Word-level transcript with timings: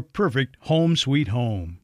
perfect 0.00 0.56
home 0.60 0.96
sweet 0.96 1.28
home. 1.28 1.78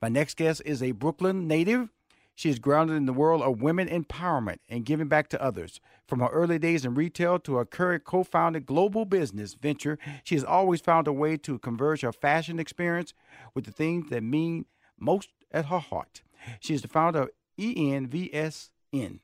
My 0.00 0.08
next 0.08 0.36
guest 0.36 0.62
is 0.64 0.82
a 0.82 0.92
Brooklyn 0.92 1.46
native. 1.46 1.90
She 2.34 2.48
is 2.48 2.58
grounded 2.58 2.96
in 2.96 3.06
the 3.06 3.12
world 3.12 3.42
of 3.42 3.60
women 3.60 3.88
empowerment 3.88 4.58
and 4.68 4.84
giving 4.84 5.06
back 5.06 5.28
to 5.28 5.42
others. 5.42 5.80
From 6.08 6.20
her 6.20 6.28
early 6.28 6.58
days 6.58 6.84
in 6.84 6.94
retail 6.94 7.38
to 7.40 7.56
her 7.56 7.64
current 7.64 8.04
co 8.04 8.24
founded 8.24 8.66
global 8.66 9.04
business 9.04 9.54
venture, 9.54 9.98
she 10.24 10.34
has 10.34 10.44
always 10.44 10.80
found 10.80 11.06
a 11.06 11.12
way 11.12 11.36
to 11.38 11.58
converge 11.58 12.00
her 12.00 12.12
fashion 12.12 12.58
experience 12.58 13.14
with 13.54 13.64
the 13.64 13.72
things 13.72 14.10
that 14.10 14.22
mean 14.22 14.64
most 14.98 15.28
at 15.52 15.66
her 15.66 15.78
heart. 15.78 16.22
She 16.60 16.74
is 16.74 16.82
the 16.82 16.88
founder 16.88 17.22
of 17.22 17.30
ENVSN 17.58 19.20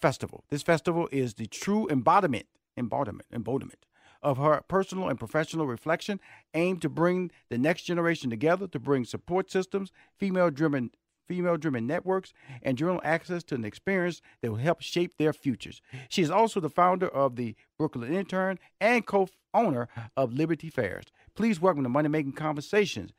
Festival. 0.00 0.44
This 0.48 0.62
festival 0.62 1.08
is 1.12 1.34
the 1.34 1.46
true 1.46 1.88
embodiment, 1.90 2.46
embodiment, 2.76 3.26
embodiment 3.32 3.84
of 4.22 4.38
her 4.38 4.62
personal 4.68 5.08
and 5.08 5.18
professional 5.18 5.66
reflection, 5.66 6.20
aimed 6.54 6.82
to 6.82 6.88
bring 6.88 7.30
the 7.48 7.58
next 7.58 7.82
generation 7.82 8.30
together, 8.30 8.66
to 8.68 8.78
bring 8.78 9.04
support 9.04 9.50
systems, 9.50 9.92
female 10.18 10.50
driven 10.50 10.90
female 11.26 11.58
driven 11.58 11.86
networks, 11.86 12.32
and 12.62 12.78
journal 12.78 13.02
access 13.04 13.44
to 13.44 13.54
an 13.54 13.64
experience 13.64 14.22
that 14.40 14.50
will 14.50 14.58
help 14.58 14.80
shape 14.80 15.18
their 15.18 15.34
futures. 15.34 15.82
She 16.08 16.22
is 16.22 16.30
also 16.30 16.58
the 16.58 16.70
founder 16.70 17.06
of 17.06 17.36
the 17.36 17.54
Brooklyn 17.76 18.14
Intern 18.14 18.58
and 18.80 19.06
co 19.06 19.28
owner 19.52 19.88
of 20.16 20.32
Liberty 20.32 20.70
Fairs. 20.70 21.04
Please 21.34 21.60
welcome 21.60 21.82
to 21.82 21.88
Money 21.88 22.08
Making 22.08 22.32
Conversations, 22.32 23.12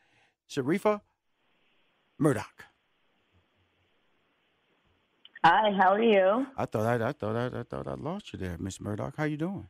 Sharifa 0.49 1.01
Murdock. 2.17 2.65
Hi, 5.43 5.71
how 5.71 5.93
are 5.93 6.03
you? 6.03 6.47
I 6.57 6.65
thought 6.65 6.85
I, 6.85 7.07
I 7.07 7.11
thought 7.13 7.35
I, 7.35 7.59
I 7.59 7.63
thought 7.63 7.87
I 7.87 7.93
lost 7.93 8.33
you 8.33 8.39
there, 8.39 8.57
Miss 8.59 8.81
Murdock. 8.81 9.15
How 9.15 9.23
are 9.23 9.27
you 9.27 9.37
doing? 9.37 9.69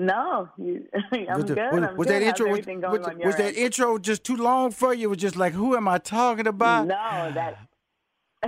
No, 0.00 0.48
you, 0.56 0.86
I'm 1.12 1.26
was 1.34 1.44
the- 1.46 1.54
good. 1.56 1.72
Was, 1.72 1.82
I'm 1.82 1.96
was 1.96 2.06
good. 2.06 2.22
that 2.22 2.22
How's 2.22 2.40
intro? 2.40 2.50
Was, 2.50 2.66
was- 3.00 3.16
was 3.24 3.36
that 3.36 3.46
end? 3.48 3.56
intro 3.56 3.98
just 3.98 4.22
too 4.22 4.36
long 4.36 4.70
for 4.70 4.94
you? 4.94 5.08
It 5.08 5.10
was 5.10 5.18
just 5.18 5.34
like, 5.36 5.52
who 5.52 5.76
am 5.76 5.88
I 5.88 5.98
talking 5.98 6.46
about? 6.46 6.86
No, 6.86 6.94
that 7.34 7.58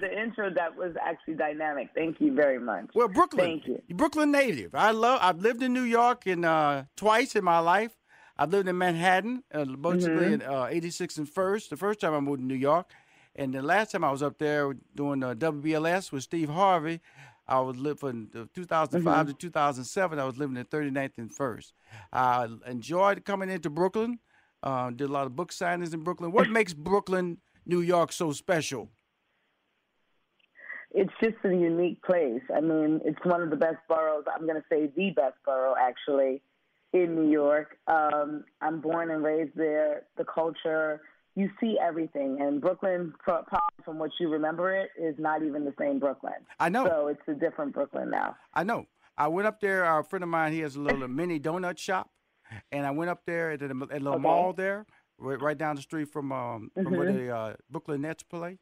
the 0.00 0.20
intro 0.22 0.50
that 0.54 0.76
was 0.76 0.94
actually 1.00 1.34
dynamic. 1.34 1.90
Thank 1.94 2.20
you 2.20 2.34
very 2.34 2.58
much. 2.58 2.86
Well, 2.94 3.08
Brooklyn. 3.08 3.46
Thank 3.46 3.66
you. 3.68 3.80
Brooklyn 3.94 4.32
native. 4.32 4.74
I 4.74 4.90
love. 4.90 5.20
I've 5.22 5.38
lived 5.40 5.62
in 5.62 5.72
New 5.72 5.82
York 5.84 6.26
in 6.26 6.44
uh, 6.44 6.84
twice 6.96 7.36
in 7.36 7.44
my 7.44 7.60
life. 7.60 7.92
I've 8.36 8.50
lived 8.50 8.66
in 8.68 8.76
Manhattan, 8.76 9.44
uh, 9.54 9.64
mostly 9.66 10.08
Mhm. 10.10 10.32
in 10.32 10.42
uh, 10.42 10.66
86 10.68 11.18
and 11.18 11.28
First. 11.28 11.70
The 11.70 11.76
first 11.76 12.00
time 12.00 12.14
I 12.14 12.18
moved 12.20 12.40
to 12.40 12.44
New 12.46 12.54
York, 12.54 12.90
and 13.36 13.54
the 13.54 13.62
last 13.62 13.92
time 13.92 14.02
I 14.02 14.10
was 14.10 14.22
up 14.22 14.38
there 14.38 14.74
doing 14.96 15.22
uh, 15.22 15.34
WBLS 15.34 16.10
with 16.10 16.22
Steve 16.24 16.48
Harvey, 16.48 17.00
I 17.46 17.60
was 17.60 17.76
living 17.76 17.98
from 17.98 18.30
uh, 18.34 18.44
2005 18.54 19.26
Mhm. 19.26 19.28
to 19.30 19.34
2007. 19.34 20.18
I 20.18 20.24
was 20.24 20.38
living 20.38 20.56
in 20.56 20.64
39th 20.66 21.18
and 21.18 21.32
First. 21.34 21.74
I 22.12 22.48
enjoyed 22.66 23.24
coming 23.24 23.50
into 23.50 23.70
Brooklyn. 23.70 24.20
Uh, 24.62 24.90
did 24.90 25.10
a 25.10 25.12
lot 25.12 25.26
of 25.26 25.34
book 25.34 25.50
signings 25.50 25.92
in 25.92 26.04
Brooklyn. 26.04 26.30
What 26.32 26.48
makes 26.58 26.72
Brooklyn, 26.72 27.38
New 27.66 27.80
York, 27.80 28.12
so 28.12 28.32
special? 28.32 28.90
It's 30.94 31.12
just 31.22 31.36
a 31.44 31.48
unique 31.48 32.02
place. 32.02 32.42
I 32.54 32.60
mean, 32.60 33.00
it's 33.04 33.18
one 33.24 33.40
of 33.42 33.50
the 33.50 33.56
best 33.56 33.78
boroughs. 33.88 34.24
I'm 34.32 34.46
going 34.46 34.60
to 34.60 34.64
say 34.70 34.90
the 34.94 35.10
best 35.10 35.36
borough, 35.44 35.74
actually, 35.80 36.42
in 36.92 37.14
New 37.14 37.30
York. 37.30 37.78
Um, 37.86 38.44
I'm 38.60 38.80
born 38.80 39.10
and 39.10 39.24
raised 39.24 39.56
there. 39.56 40.02
The 40.18 40.24
culture, 40.24 41.00
you 41.34 41.50
see 41.60 41.78
everything. 41.80 42.38
And 42.40 42.60
Brooklyn, 42.60 43.12
from 43.84 43.98
what 43.98 44.10
you 44.20 44.28
remember 44.28 44.74
it, 44.74 44.90
is 45.00 45.14
not 45.18 45.42
even 45.42 45.64
the 45.64 45.74
same 45.78 45.98
Brooklyn. 45.98 46.34
I 46.60 46.68
know. 46.68 46.86
So 46.86 47.08
it's 47.08 47.22
a 47.28 47.34
different 47.34 47.72
Brooklyn 47.72 48.10
now. 48.10 48.36
I 48.54 48.64
know. 48.64 48.86
I 49.16 49.28
went 49.28 49.46
up 49.46 49.60
there. 49.60 49.84
A 49.84 50.02
friend 50.04 50.22
of 50.22 50.28
mine, 50.28 50.52
he 50.52 50.60
has 50.60 50.76
a 50.76 50.80
little 50.80 51.08
mini 51.08 51.38
donut 51.38 51.78
shop, 51.78 52.10
and 52.70 52.86
I 52.86 52.90
went 52.90 53.10
up 53.10 53.22
there 53.26 53.52
at 53.52 53.60
the, 53.60 53.66
at 53.66 53.70
the 53.70 53.94
little 54.00 54.14
Okay. 54.14 54.22
mall 54.22 54.52
there, 54.52 54.86
right, 55.18 55.40
right 55.40 55.56
down 55.58 55.76
the 55.76 55.82
street 55.82 56.08
from 56.10 56.32
um 56.32 56.70
from 56.82 56.96
where 56.96 57.12
the 57.12 57.30
uh, 57.30 57.54
Brooklyn 57.70 58.02
Nets 58.02 58.22
play, 58.22 58.58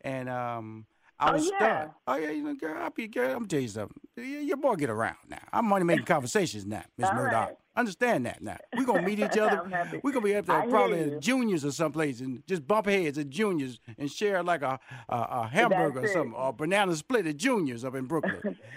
and 0.00 0.28
um 0.28 0.86
I 1.22 1.30
Oh, 1.30 1.32
was 1.34 1.50
yeah. 1.50 1.56
stunned. 1.78 1.90
Oh 2.06 2.16
yeah, 2.16 2.30
you 2.30 2.42
know, 2.42 2.54
girl, 2.54 2.76
I'll 2.82 2.90
be 2.90 3.06
girl. 3.08 3.36
I'm 3.36 3.46
tell 3.46 3.60
you 3.60 3.68
something. 3.68 3.96
Your 4.16 4.56
boy 4.56 4.74
get 4.76 4.90
around 4.90 5.16
now. 5.28 5.38
I'm 5.52 5.66
money 5.66 5.84
making 5.84 6.04
conversations 6.06 6.66
now, 6.66 6.82
Miss 6.98 7.08
Murdock. 7.12 7.32
right. 7.48 7.56
Understand 7.74 8.26
that 8.26 8.42
now. 8.42 8.58
We're 8.76 8.84
gonna 8.84 9.02
meet 9.02 9.18
each 9.18 9.38
other. 9.38 9.62
We're 10.02 10.12
gonna 10.12 10.24
be 10.24 10.34
up 10.36 10.44
there 10.46 10.62
probably 10.68 11.00
at 11.14 11.20
juniors 11.20 11.64
or 11.64 11.70
someplace 11.70 12.20
and 12.20 12.42
just 12.46 12.66
bump 12.66 12.86
heads 12.86 13.16
at 13.18 13.30
juniors 13.30 13.78
and 13.96 14.10
share 14.10 14.42
like 14.42 14.62
a 14.62 14.78
a, 15.08 15.16
a 15.16 15.48
hamburger 15.50 15.98
or 15.98 16.02
That's 16.02 16.10
it. 16.10 16.14
something 16.14 16.34
or 16.34 16.52
banana 16.52 16.94
split 16.96 17.26
at 17.26 17.36
juniors 17.38 17.84
up 17.84 17.94
in 17.94 18.04
Brooklyn. 18.06 18.58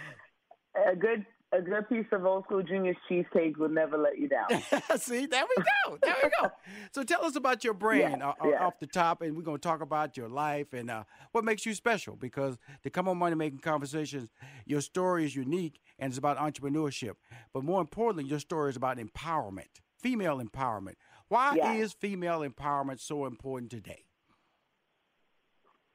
A 0.92 0.94
good 0.96 1.26
a 1.58 1.62
good 1.62 1.88
piece 1.90 2.06
of 2.12 2.26
old 2.26 2.44
school 2.46 2.62
junior's 2.64 2.98
cheesecake 3.08 3.58
will 3.58 3.70
never 3.70 3.98
let 3.98 4.18
you 4.18 4.28
down. 4.28 4.48
See, 4.98 5.26
there 5.26 5.44
we 5.58 5.64
go. 5.64 5.98
There 6.02 6.16
we 6.24 6.30
go. 6.42 6.52
So 6.92 7.04
tell 7.04 7.24
us 7.26 7.36
about 7.36 7.64
your 7.64 7.74
brand 7.74 8.18
Yeah, 8.20 8.28
uh, 8.30 8.34
uh, 8.44 8.50
yeah. 8.50 8.66
off 8.66 8.80
the 8.80 8.88
top, 8.88 9.22
and 9.22 9.36
we're 9.36 9.44
going 9.44 9.58
to 9.58 9.68
talk 9.68 9.82
about 9.82 10.18
your 10.18 10.30
life 10.30 10.74
and 10.74 10.90
uh, 10.92 11.04
what 11.32 11.44
makes 11.44 11.66
you 11.66 11.74
special. 11.74 12.16
Because 12.16 12.58
to 12.84 12.90
come 12.90 13.08
on 13.08 13.18
Money 13.18 13.36
Making 13.36 13.60
Conversations, 13.60 14.30
your 14.66 14.82
story 14.82 15.26
is 15.26 15.36
unique 15.36 15.80
and 16.00 16.12
it's 16.12 16.18
about 16.18 16.38
entrepreneurship. 16.38 17.14
But 17.54 17.64
more 17.64 17.82
importantly, 17.82 18.30
your 18.30 18.40
story 18.40 18.70
is 18.70 18.76
about 18.76 18.98
empowerment, 18.98 19.82
female 20.02 20.40
empowerment. 20.42 20.96
Why 21.28 21.56
Yeah. 21.56 21.74
is 21.74 21.94
female 21.94 22.42
empowerment 22.42 23.00
so 23.00 23.26
important 23.26 23.72
today? 23.72 24.06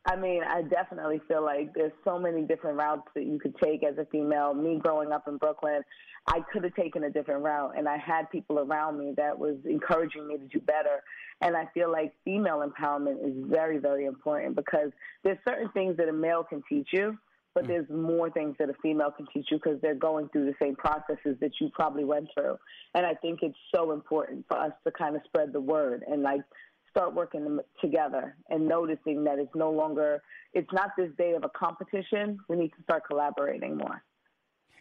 I 0.06 0.16
mean, 0.16 0.42
I 0.42 0.62
definitely 0.62 1.20
feel 1.28 1.44
like 1.44 1.74
there's 1.74 1.92
so 2.04 2.18
many 2.18 2.42
different 2.42 2.78
routes 2.78 3.08
that 3.14 3.24
you 3.24 3.38
could 3.38 3.54
take 3.62 3.84
as 3.84 3.98
a 3.98 4.06
female. 4.06 4.54
Me 4.54 4.78
growing 4.78 5.12
up 5.12 5.28
in 5.28 5.36
Brooklyn, 5.36 5.82
I 6.26 6.40
could 6.52 6.64
have 6.64 6.74
taken 6.74 7.04
a 7.04 7.10
different 7.10 7.42
route, 7.42 7.74
and 7.76 7.86
I 7.86 7.98
had 7.98 8.30
people 8.30 8.58
around 8.58 8.98
me 8.98 9.12
that 9.18 9.38
was 9.38 9.56
encouraging 9.68 10.26
me 10.26 10.38
to 10.38 10.46
do 10.46 10.60
better. 10.60 11.02
And 11.42 11.54
I 11.54 11.66
feel 11.74 11.92
like 11.92 12.14
female 12.24 12.66
empowerment 12.66 13.26
is 13.26 13.34
very, 13.48 13.78
very 13.78 14.06
important 14.06 14.56
because 14.56 14.90
there's 15.22 15.38
certain 15.46 15.68
things 15.70 15.96
that 15.98 16.08
a 16.08 16.12
male 16.12 16.44
can 16.44 16.62
teach 16.68 16.88
you, 16.92 17.18
but 17.54 17.64
mm. 17.64 17.68
there's 17.68 17.88
more 17.90 18.30
things 18.30 18.56
that 18.58 18.70
a 18.70 18.74
female 18.82 19.10
can 19.10 19.26
teach 19.32 19.46
you 19.50 19.58
because 19.58 19.80
they're 19.82 19.94
going 19.94 20.28
through 20.30 20.46
the 20.46 20.54
same 20.60 20.76
processes 20.76 21.36
that 21.40 21.52
you 21.60 21.70
probably 21.74 22.04
went 22.04 22.28
through. 22.34 22.56
And 22.94 23.04
I 23.04 23.14
think 23.14 23.40
it's 23.42 23.58
so 23.74 23.92
important 23.92 24.46
for 24.48 24.58
us 24.58 24.72
to 24.84 24.92
kind 24.92 25.16
of 25.16 25.22
spread 25.24 25.52
the 25.52 25.60
word 25.60 26.04
and 26.06 26.22
like 26.22 26.40
start 26.90 27.14
working 27.14 27.58
together 27.80 28.36
and 28.48 28.66
noticing 28.66 29.24
that 29.24 29.38
it's 29.38 29.54
no 29.54 29.70
longer 29.70 30.22
it's 30.52 30.72
not 30.72 30.90
this 30.96 31.10
day 31.16 31.32
of 31.32 31.44
a 31.44 31.48
competition 31.50 32.38
we 32.48 32.56
need 32.56 32.68
to 32.68 32.82
start 32.82 33.02
collaborating 33.06 33.76
more 33.76 34.02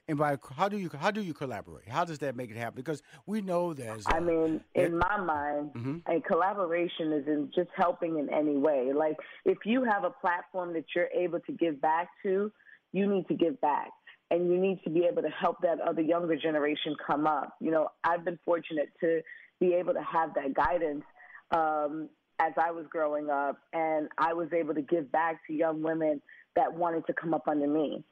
And 0.09 0.17
by 0.17 0.37
how 0.57 0.67
do 0.67 0.77
you 0.77 0.89
how 0.97 1.11
do 1.11 1.21
you 1.21 1.35
collaborate? 1.35 1.87
How 1.87 2.03
does 2.03 2.17
that 2.19 2.35
make 2.35 2.49
it 2.49 2.57
happen? 2.57 2.73
Because 2.75 3.03
we 3.27 3.41
know 3.41 3.75
there's. 3.75 4.05
I 4.07 4.19
mean, 4.19 4.59
in 4.73 4.97
my 4.97 5.17
mind, 5.17 5.69
mm-hmm. 5.75 5.97
a 6.11 6.19
collaboration 6.21 7.13
is 7.13 7.27
in 7.27 7.51
just 7.53 7.69
helping 7.75 8.17
in 8.17 8.27
any 8.33 8.57
way. 8.57 8.91
Like 8.91 9.17
if 9.45 9.59
you 9.65 9.83
have 9.83 10.03
a 10.03 10.09
platform 10.09 10.73
that 10.73 10.85
you're 10.95 11.13
able 11.15 11.39
to 11.41 11.51
give 11.51 11.79
back 11.79 12.07
to, 12.23 12.51
you 12.91 13.05
need 13.05 13.27
to 13.27 13.35
give 13.35 13.61
back. 13.61 13.91
And 14.31 14.49
you 14.51 14.57
need 14.59 14.79
to 14.83 14.89
be 14.89 15.05
able 15.05 15.21
to 15.21 15.29
help 15.29 15.57
that 15.61 15.79
other 15.79 16.01
younger 16.01 16.35
generation 16.35 16.95
come 17.05 17.27
up. 17.27 17.55
You 17.59 17.69
know, 17.69 17.89
I've 18.03 18.25
been 18.25 18.39
fortunate 18.45 18.89
to 19.01 19.21
be 19.59 19.73
able 19.75 19.93
to 19.93 20.01
have 20.01 20.33
that 20.33 20.55
guidance 20.55 21.03
um, 21.51 22.09
as 22.39 22.53
I 22.57 22.71
was 22.71 22.85
growing 22.89 23.29
up, 23.29 23.57
and 23.73 24.07
I 24.17 24.33
was 24.33 24.47
able 24.53 24.73
to 24.73 24.81
give 24.81 25.11
back 25.11 25.45
to 25.47 25.53
young 25.53 25.81
women 25.81 26.21
that 26.55 26.73
wanted 26.73 27.05
to 27.07 27.13
come 27.13 27.33
up 27.33 27.47
under 27.47 27.67
me. 27.67 28.03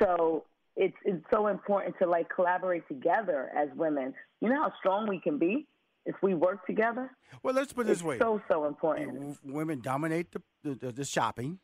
So 0.00 0.44
it's 0.76 0.96
it's 1.04 1.24
so 1.32 1.46
important 1.48 1.96
to 2.00 2.08
like 2.08 2.28
collaborate 2.34 2.86
together 2.88 3.50
as 3.56 3.68
women. 3.76 4.14
You 4.40 4.48
know 4.50 4.62
how 4.62 4.72
strong 4.78 5.08
we 5.08 5.20
can 5.20 5.38
be 5.38 5.66
if 6.04 6.14
we 6.22 6.34
work 6.34 6.66
together. 6.66 7.10
Well, 7.42 7.54
let's 7.54 7.72
put 7.72 7.82
it 7.82 7.88
this 7.88 7.98
it's 7.98 8.04
way: 8.04 8.18
so 8.18 8.40
so 8.50 8.66
important. 8.66 9.38
Women 9.44 9.80
dominate 9.80 10.32
the 10.32 10.74
the, 10.74 10.92
the 10.92 11.04
shopping. 11.04 11.58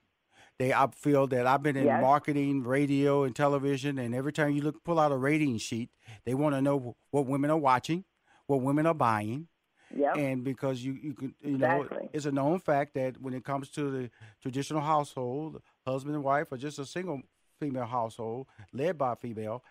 They 0.58 0.72
I 0.72 0.88
feel 0.94 1.26
that 1.28 1.46
I've 1.46 1.62
been 1.62 1.76
in 1.76 1.84
Yes. 1.84 2.00
marketing, 2.00 2.62
radio, 2.62 3.24
and 3.24 3.34
television, 3.34 3.98
and 3.98 4.14
every 4.14 4.32
time 4.32 4.50
you 4.52 4.62
look 4.62 4.82
pull 4.84 4.98
out 4.98 5.12
a 5.12 5.16
rating 5.16 5.58
sheet, 5.58 5.90
they 6.24 6.34
want 6.34 6.54
to 6.54 6.62
know 6.62 6.96
what 7.10 7.26
women 7.26 7.50
are 7.50 7.56
watching, 7.56 8.04
what 8.46 8.60
women 8.60 8.86
are 8.86 8.94
buying, 8.94 9.48
Yep. 9.96 10.16
and 10.16 10.44
because 10.44 10.84
you 10.84 10.92
you 10.94 11.14
can 11.14 11.34
you 11.42 11.58
know 11.58 11.88
it's 12.12 12.24
a 12.26 12.32
known 12.32 12.58
fact 12.58 12.94
that 12.94 13.20
when 13.20 13.34
it 13.34 13.44
comes 13.44 13.68
to 13.70 13.90
the 13.90 14.10
traditional 14.40 14.80
household, 14.80 15.62
husband 15.86 16.14
and 16.14 16.24
wife, 16.24 16.48
or 16.50 16.56
just 16.56 16.78
a 16.78 16.86
single 16.86 17.22
female 17.60 17.84
household 17.86 18.46
led 18.72 18.98
by 18.98 19.12
a 19.12 19.16
female, 19.16 19.62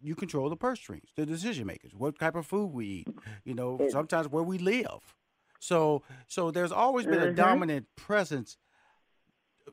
you 0.00 0.14
control 0.14 0.48
the 0.48 0.56
purse 0.56 0.78
strings, 0.80 1.10
the 1.16 1.26
decision 1.26 1.66
makers, 1.66 1.94
what 1.94 2.18
type 2.18 2.36
of 2.36 2.46
food 2.46 2.66
we 2.72 2.86
eat, 2.86 3.08
you 3.44 3.54
know, 3.54 3.78
It- 3.80 3.90
sometimes 3.90 4.28
where 4.28 4.42
we 4.42 4.58
live. 4.58 5.14
So 5.60 6.02
so 6.26 6.50
there's 6.50 6.72
always 6.72 7.06
been 7.06 7.20
a 7.22 7.26
Mhm. 7.32 7.36
dominant 7.36 7.86
presence 7.96 8.56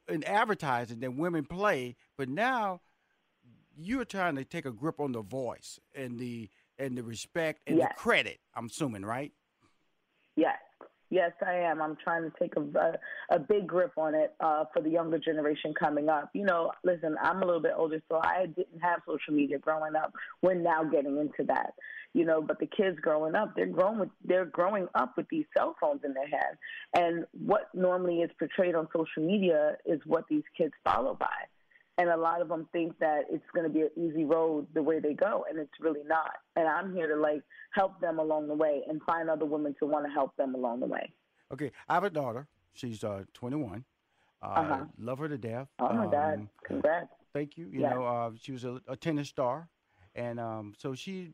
in 0.08 0.24
advertising 0.24 1.00
that 1.02 1.14
women 1.14 1.46
play, 1.46 1.96
but 2.18 2.30
now 2.30 2.82
you're 3.76 4.06
trying 4.06 4.36
to 4.36 4.46
take 4.46 4.66
a 4.66 4.72
grip 4.72 5.00
on 5.00 5.12
the 5.14 5.22
voice 5.22 5.80
and 5.96 6.20
the 6.20 6.50
and 6.78 6.98
the 6.98 7.04
respect 7.04 7.62
and 7.68 7.78
Yes. 7.78 7.90
the 7.90 8.00
credit. 8.00 8.40
I'm 8.56 8.66
assuming, 8.68 9.04
right? 9.06 9.34
Yes, 10.36 10.58
yes, 11.10 11.32
I 11.46 11.54
am. 11.54 11.82
I'm 11.82 11.98
trying 12.04 12.24
to 12.24 12.32
take 12.40 12.54
a, 12.56 12.98
a, 13.30 13.40
big 13.40 13.68
grip 13.68 13.92
on 13.98 14.16
it 14.16 14.34
uh, 14.40 14.66
for 14.74 14.82
the 14.82 14.90
younger 14.90 15.20
generation 15.20 15.74
coming 15.78 16.10
up. 16.10 16.30
You 16.34 16.46
know, 16.46 16.72
listen, 16.84 17.16
I'm 17.22 17.44
a 17.44 17.46
little 17.46 17.62
bit 17.62 17.74
older, 17.76 18.02
so 18.10 18.20
I 18.24 18.48
didn't 18.48 18.80
have 18.82 19.02
social 19.06 19.34
media 19.34 19.60
growing 19.60 19.96
up. 19.96 20.14
We're 20.42 20.56
now 20.56 20.84
getting 20.84 21.18
into 21.18 21.44
that, 21.48 21.74
you 22.14 22.26
know. 22.26 22.42
But 22.42 22.60
the 22.60 22.68
kids 22.68 22.98
growing 23.02 23.36
up, 23.36 23.54
they're 23.56 23.66
growing 23.68 24.00
with, 24.00 24.10
they're 24.24 24.46
growing 24.46 24.88
up 24.96 25.14
with 25.18 25.28
these 25.30 25.46
cell 25.56 25.76
phones 25.80 26.02
in 26.06 26.14
their 26.14 26.28
hand, 26.28 26.58
and 26.96 27.26
what 27.46 27.70
normally 27.74 28.20
is 28.20 28.32
portrayed 28.40 28.76
on 28.76 28.88
social 28.96 29.28
media 29.28 29.76
is 29.86 30.00
what 30.06 30.26
these 30.30 30.44
kids 30.58 30.74
follow 30.84 31.14
by. 31.14 31.28
And 31.98 32.10
a 32.10 32.18
lot 32.18 32.42
of 32.42 32.48
them 32.48 32.68
think 32.72 32.98
that 33.00 33.26
it's 33.30 33.44
going 33.54 33.68
to 33.68 33.72
be 33.72 33.82
an 33.82 33.90
easy 33.98 34.24
road 34.24 34.66
the 34.74 34.82
way 34.82 35.00
they 35.00 35.14
go, 35.14 35.46
and 35.50 35.60
it's 35.60 35.74
really 35.80 36.04
not. 36.06 36.32
And 36.56 36.68
I'm 36.68 36.96
here 36.96 37.08
to 37.14 37.20
like 37.22 37.44
help 37.74 38.00
them 38.00 38.18
along 38.18 38.48
the 38.48 38.56
way 38.56 38.82
and 38.88 39.02
find 39.04 39.30
other 39.30 39.46
women 39.46 39.76
to 39.80 39.86
want 39.86 40.06
to 40.06 40.12
help 40.12 40.36
them 40.38 40.56
along 40.56 40.80
the 40.80 40.86
way. 40.88 41.14
Okay, 41.54 41.72
I 41.90 41.94
have 41.96 42.04
a 42.06 42.10
daughter. 42.10 42.48
She's 42.74 43.04
uh, 43.04 43.24
21. 43.34 43.84
Uh, 44.42 44.46
Uh-huh. 44.46 44.84
Love 44.98 45.20
her 45.20 45.28
to 45.30 45.38
death. 45.38 45.68
Oh 45.80 45.94
my 45.94 46.06
God! 46.06 46.34
Um, 46.36 46.50
Congrats. 46.66 47.10
Thank 47.34 47.58
you. 47.58 47.68
You 47.68 47.82
Yeah. 47.82 47.90
know, 47.94 48.06
uh, 48.06 48.32
she 48.42 48.52
was 48.54 48.64
a, 48.64 48.82
a 48.88 48.96
tennis 48.96 49.30
star, 49.30 49.70
and 50.16 50.40
um, 50.40 50.74
so 50.78 50.96
she, 50.96 51.34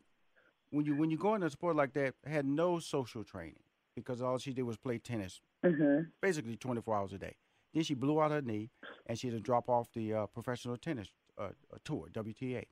when 0.71 0.86
you 0.86 0.95
when 0.95 1.10
you 1.12 1.18
go 1.18 1.36
into 1.36 1.48
a 1.48 1.50
sport 1.51 1.75
like 1.75 1.94
that, 1.94 2.15
had 2.25 2.45
no 2.45 2.80
social 2.80 3.24
training 3.24 3.60
because 3.95 4.21
all 4.21 4.38
she 4.39 4.53
did 4.53 4.63
was 4.63 4.77
play 4.77 4.98
tennis 4.98 5.42
hmm 5.63 6.01
basically 6.21 6.56
24 6.56 6.95
hours 6.95 7.13
a 7.13 7.18
day. 7.18 7.36
Then 7.74 7.83
she 7.83 7.94
blew 7.94 8.19
out 8.21 8.31
her 8.31 8.42
knee, 8.42 8.69
and 9.07 9.18
she 9.18 9.27
had 9.27 9.36
to 9.36 9.42
drop 9.42 9.69
off 9.69 9.92
the 9.94 10.13
uh, 10.13 10.25
professional 10.27 10.77
tennis 10.77 11.07
uh, 11.38 11.50
uh, 11.74 11.77
tour, 11.83 12.07
WTA. 12.13 12.65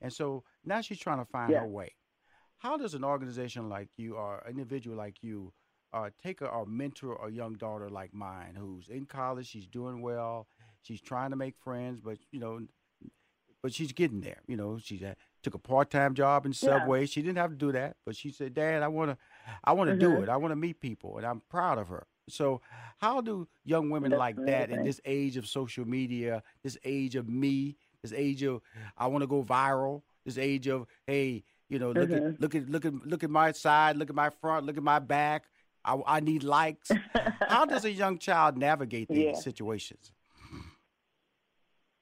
And 0.00 0.12
so 0.12 0.44
now 0.64 0.80
she's 0.80 0.98
trying 0.98 1.18
to 1.18 1.24
find 1.24 1.52
Yeah. 1.52 1.60
her 1.60 1.66
way. 1.66 1.94
How 2.58 2.76
does 2.76 2.94
an 2.94 3.04
organization 3.04 3.68
like 3.68 3.88
you 3.96 4.16
or 4.16 4.38
an 4.44 4.52
individual 4.52 4.96
like 4.96 5.22
you 5.22 5.52
uh, 5.92 6.10
take 6.22 6.40
a, 6.40 6.46
or 6.46 6.66
mentor 6.66 7.14
a 7.26 7.30
young 7.30 7.54
daughter 7.54 7.88
like 7.88 8.12
mine 8.12 8.54
who's 8.56 8.88
in 8.88 9.06
college, 9.06 9.46
she's 9.48 9.66
doing 9.66 10.02
well, 10.02 10.46
she's 10.82 11.00
trying 11.00 11.30
to 11.30 11.36
make 11.36 11.56
friends, 11.56 12.00
but 12.00 12.18
you 12.30 12.40
know, 12.40 12.60
but 13.62 13.72
she's 13.72 13.92
getting 13.92 14.20
there. 14.20 14.42
You 14.46 14.56
know, 14.56 14.78
she 14.78 15.02
took 15.42 15.54
a 15.54 15.58
part-time 15.58 16.14
job 16.14 16.44
in 16.46 16.52
Yeah. 16.52 16.78
Subway. 16.78 17.06
She 17.06 17.22
didn't 17.22 17.38
have 17.38 17.50
to 17.50 17.56
do 17.56 17.72
that, 17.72 17.96
but 18.04 18.16
she 18.16 18.30
said, 18.30 18.54
"Dad, 18.54 18.82
I 18.82 18.88
want 18.88 19.12
to, 19.12 19.18
I 19.64 19.72
want 19.72 19.90
to 19.90 19.96
do 19.96 20.16
Mhm. 20.16 20.22
it. 20.24 20.28
I 20.28 20.36
want 20.36 20.52
to 20.52 20.56
meet 20.56 20.80
people, 20.80 21.16
and 21.16 21.26
I'm 21.26 21.40
proud 21.48 21.78
of 21.78 21.88
her." 21.88 22.06
So, 22.30 22.60
how 22.98 23.20
do 23.20 23.48
young 23.64 23.90
women 23.90 24.10
That's 24.10 24.18
like 24.18 24.36
that 24.46 24.70
in 24.70 24.82
this 24.84 25.00
age 25.04 25.36
of 25.36 25.46
social 25.46 25.86
media, 25.86 26.42
this 26.62 26.76
age 26.84 27.14
of 27.16 27.28
me, 27.28 27.76
this 28.02 28.12
age 28.12 28.42
of 28.42 28.62
I 28.96 29.06
want 29.06 29.22
to 29.22 29.26
go 29.26 29.42
viral, 29.42 30.02
this 30.24 30.38
age 30.38 30.68
of 30.68 30.86
hey, 31.06 31.44
you 31.68 31.78
know, 31.78 31.92
look 31.92 32.10
Mhm. 32.10 32.34
at 32.34 32.40
look 32.40 32.54
at 32.54 32.68
look 32.68 32.84
at 32.84 32.94
look 33.06 33.24
at 33.24 33.30
my 33.30 33.52
side, 33.52 33.96
look 33.96 34.08
at 34.10 34.16
my 34.16 34.30
front, 34.30 34.66
look 34.66 34.76
at 34.76 34.82
my 34.82 34.98
back. 34.98 35.44
I, 35.84 36.00
I 36.06 36.20
need 36.20 36.42
likes. 36.42 36.90
how 37.48 37.64
does 37.64 37.84
a 37.84 37.90
young 37.90 38.18
child 38.18 38.56
navigate 38.56 39.08
these 39.12 39.24
Yeah. 39.26 39.34
situations? 39.34 40.12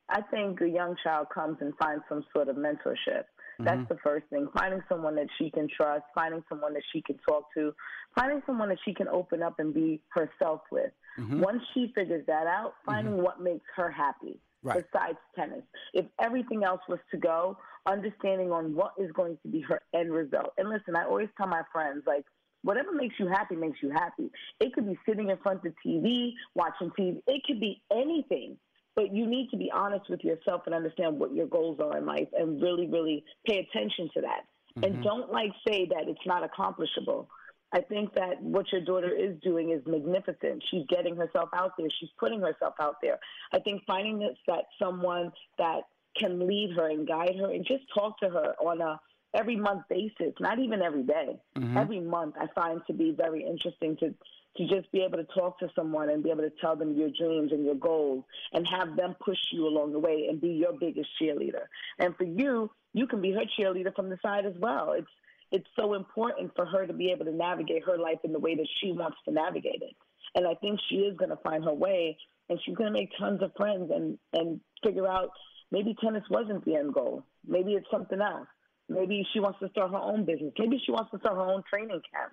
I 0.08 0.20
think 0.22 0.60
a 0.60 0.68
young 0.68 0.96
child 1.02 1.28
comes 1.34 1.58
and 1.60 1.74
finds 1.78 2.04
some 2.08 2.24
sort 2.32 2.48
of 2.48 2.56
mentorship. 2.56 3.24
That's 3.58 3.80
Mhm. 3.82 3.88
the 3.88 3.96
first 3.98 4.26
thing. 4.28 4.48
Finding 4.48 4.82
someone 4.88 5.14
that 5.16 5.30
she 5.38 5.50
can 5.50 5.68
trust, 5.68 6.04
finding 6.14 6.44
someone 6.48 6.74
that 6.74 6.84
she 6.92 7.00
can 7.02 7.18
talk 7.18 7.52
to, 7.54 7.74
finding 8.14 8.42
someone 8.46 8.68
that 8.68 8.78
she 8.84 8.92
can 8.92 9.08
open 9.08 9.42
up 9.42 9.58
and 9.58 9.72
be 9.72 10.02
herself 10.10 10.62
with. 10.70 10.92
Mhm. 11.18 11.40
Once 11.40 11.62
she 11.72 11.88
figures 11.94 12.24
that 12.26 12.46
out, 12.46 12.74
finding 12.84 13.22
what 13.22 13.40
makes 13.40 13.66
her 13.74 13.90
happy 13.90 14.40
Right. 14.62 14.84
besides 14.92 15.18
tennis. 15.34 15.64
If 15.94 16.06
everything 16.18 16.64
else 16.64 16.82
was 16.88 17.00
to 17.10 17.16
go, 17.16 17.56
understanding 17.86 18.52
on 18.52 18.74
what 18.74 18.92
is 18.98 19.10
going 19.12 19.38
to 19.38 19.48
be 19.48 19.60
her 19.60 19.80
end 19.92 20.12
result. 20.12 20.52
And 20.58 20.68
listen, 20.68 20.96
I 20.96 21.04
always 21.04 21.30
tell 21.36 21.46
my 21.46 21.62
friends, 21.72 22.06
like, 22.06 22.26
whatever 22.62 22.90
makes 22.92 23.18
you 23.20 23.28
happy 23.28 23.54
makes 23.54 23.80
you 23.82 23.90
happy. 23.90 24.30
It 24.58 24.74
could 24.74 24.86
be 24.86 24.98
sitting 25.06 25.30
in 25.30 25.36
front 25.38 25.64
of 25.64 25.72
TV, 25.84 26.34
watching 26.54 26.90
TV. 26.90 27.22
It 27.26 27.44
could 27.44 27.60
be 27.60 27.80
anything. 27.90 28.58
But 28.96 29.14
you 29.14 29.26
need 29.26 29.50
to 29.50 29.56
be 29.56 29.70
honest 29.72 30.08
with 30.08 30.24
yourself 30.24 30.62
and 30.66 30.74
understand 30.74 31.18
what 31.18 31.34
your 31.34 31.46
goals 31.46 31.78
are 31.80 31.98
in 31.98 32.06
life 32.06 32.28
and 32.36 32.60
really, 32.60 32.88
really 32.88 33.24
pay 33.46 33.58
attention 33.58 34.10
to 34.14 34.22
that. 34.22 34.46
And 34.76 34.94
mm-hmm. 34.94 35.02
don't 35.02 35.30
like 35.30 35.52
say 35.68 35.86
that 35.86 36.08
it's 36.08 36.26
not 36.26 36.42
accomplishable. 36.42 37.28
I 37.72 37.80
think 37.80 38.14
that 38.14 38.40
what 38.42 38.70
your 38.72 38.80
daughter 38.80 39.14
is 39.14 39.36
doing 39.42 39.70
is 39.70 39.82
magnificent. 39.86 40.62
She's 40.70 40.86
getting 40.88 41.16
herself 41.16 41.50
out 41.54 41.72
there. 41.76 41.88
She's 42.00 42.10
putting 42.18 42.40
herself 42.40 42.74
out 42.80 42.96
there. 43.02 43.18
I 43.52 43.58
think 43.58 43.82
finding 43.86 44.18
that, 44.20 44.34
that 44.46 44.64
someone 44.80 45.32
that 45.58 45.82
can 46.18 46.46
lead 46.46 46.70
her 46.76 46.88
and 46.88 47.06
guide 47.06 47.34
her 47.38 47.52
and 47.52 47.66
just 47.66 47.84
talk 47.94 48.18
to 48.20 48.28
her 48.28 48.54
on 48.60 48.80
a 48.80 48.98
every 49.34 49.56
month 49.56 49.82
basis, 49.88 50.34
not 50.40 50.58
even 50.58 50.82
every 50.82 51.02
day. 51.02 51.38
Mm-hmm. 51.56 51.76
Every 51.76 52.00
month 52.00 52.34
I 52.40 52.46
find 52.54 52.80
to 52.86 52.92
be 52.92 53.14
very 53.16 53.44
interesting 53.44 53.96
to 53.98 54.14
to 54.56 54.66
just 54.66 54.90
be 54.90 55.02
able 55.02 55.18
to 55.18 55.24
talk 55.24 55.58
to 55.58 55.68
someone 55.76 56.08
and 56.08 56.22
be 56.22 56.30
able 56.30 56.42
to 56.42 56.52
tell 56.60 56.76
them 56.76 56.94
your 56.94 57.10
dreams 57.10 57.52
and 57.52 57.64
your 57.64 57.74
goals 57.74 58.24
and 58.52 58.66
have 58.66 58.96
them 58.96 59.14
push 59.22 59.38
you 59.52 59.66
along 59.66 59.92
the 59.92 59.98
way 59.98 60.28
and 60.30 60.40
be 60.40 60.48
your 60.48 60.72
biggest 60.72 61.10
cheerleader. 61.20 61.64
And 61.98 62.16
for 62.16 62.24
you, 62.24 62.70
you 62.94 63.06
can 63.06 63.20
be 63.20 63.32
her 63.32 63.44
cheerleader 63.58 63.94
from 63.94 64.08
the 64.08 64.18
side 64.22 64.46
as 64.46 64.54
well. 64.58 64.92
It's 64.92 65.10
it's 65.52 65.68
so 65.78 65.94
important 65.94 66.52
for 66.56 66.66
her 66.66 66.86
to 66.86 66.92
be 66.92 67.12
able 67.12 67.24
to 67.26 67.32
navigate 67.32 67.84
her 67.84 67.98
life 67.98 68.18
in 68.24 68.32
the 68.32 68.38
way 68.38 68.56
that 68.56 68.68
she 68.80 68.92
wants 68.92 69.18
to 69.26 69.32
navigate 69.32 69.82
it. 69.82 69.94
And 70.34 70.46
I 70.46 70.54
think 70.54 70.80
she 70.88 70.96
is 70.96 71.16
going 71.16 71.30
to 71.30 71.36
find 71.36 71.62
her 71.64 71.72
way 71.72 72.18
and 72.48 72.58
she's 72.64 72.74
going 72.74 72.92
to 72.92 72.98
make 72.98 73.10
tons 73.18 73.42
of 73.42 73.52
friends 73.56 73.90
and 73.94 74.18
and 74.32 74.60
figure 74.82 75.06
out 75.06 75.30
maybe 75.70 75.94
tennis 76.00 76.24
wasn't 76.30 76.64
the 76.64 76.76
end 76.76 76.94
goal. 76.94 77.24
Maybe 77.46 77.72
it's 77.74 77.90
something 77.90 78.20
else. 78.20 78.48
Maybe 78.88 79.26
she 79.32 79.40
wants 79.40 79.58
to 79.60 79.68
start 79.70 79.90
her 79.90 79.96
own 79.96 80.24
business. 80.24 80.52
Maybe 80.58 80.80
she 80.84 80.92
wants 80.92 81.10
to 81.10 81.18
start 81.18 81.34
her 81.34 81.42
own 81.42 81.62
training 81.68 82.00
camp. 82.12 82.32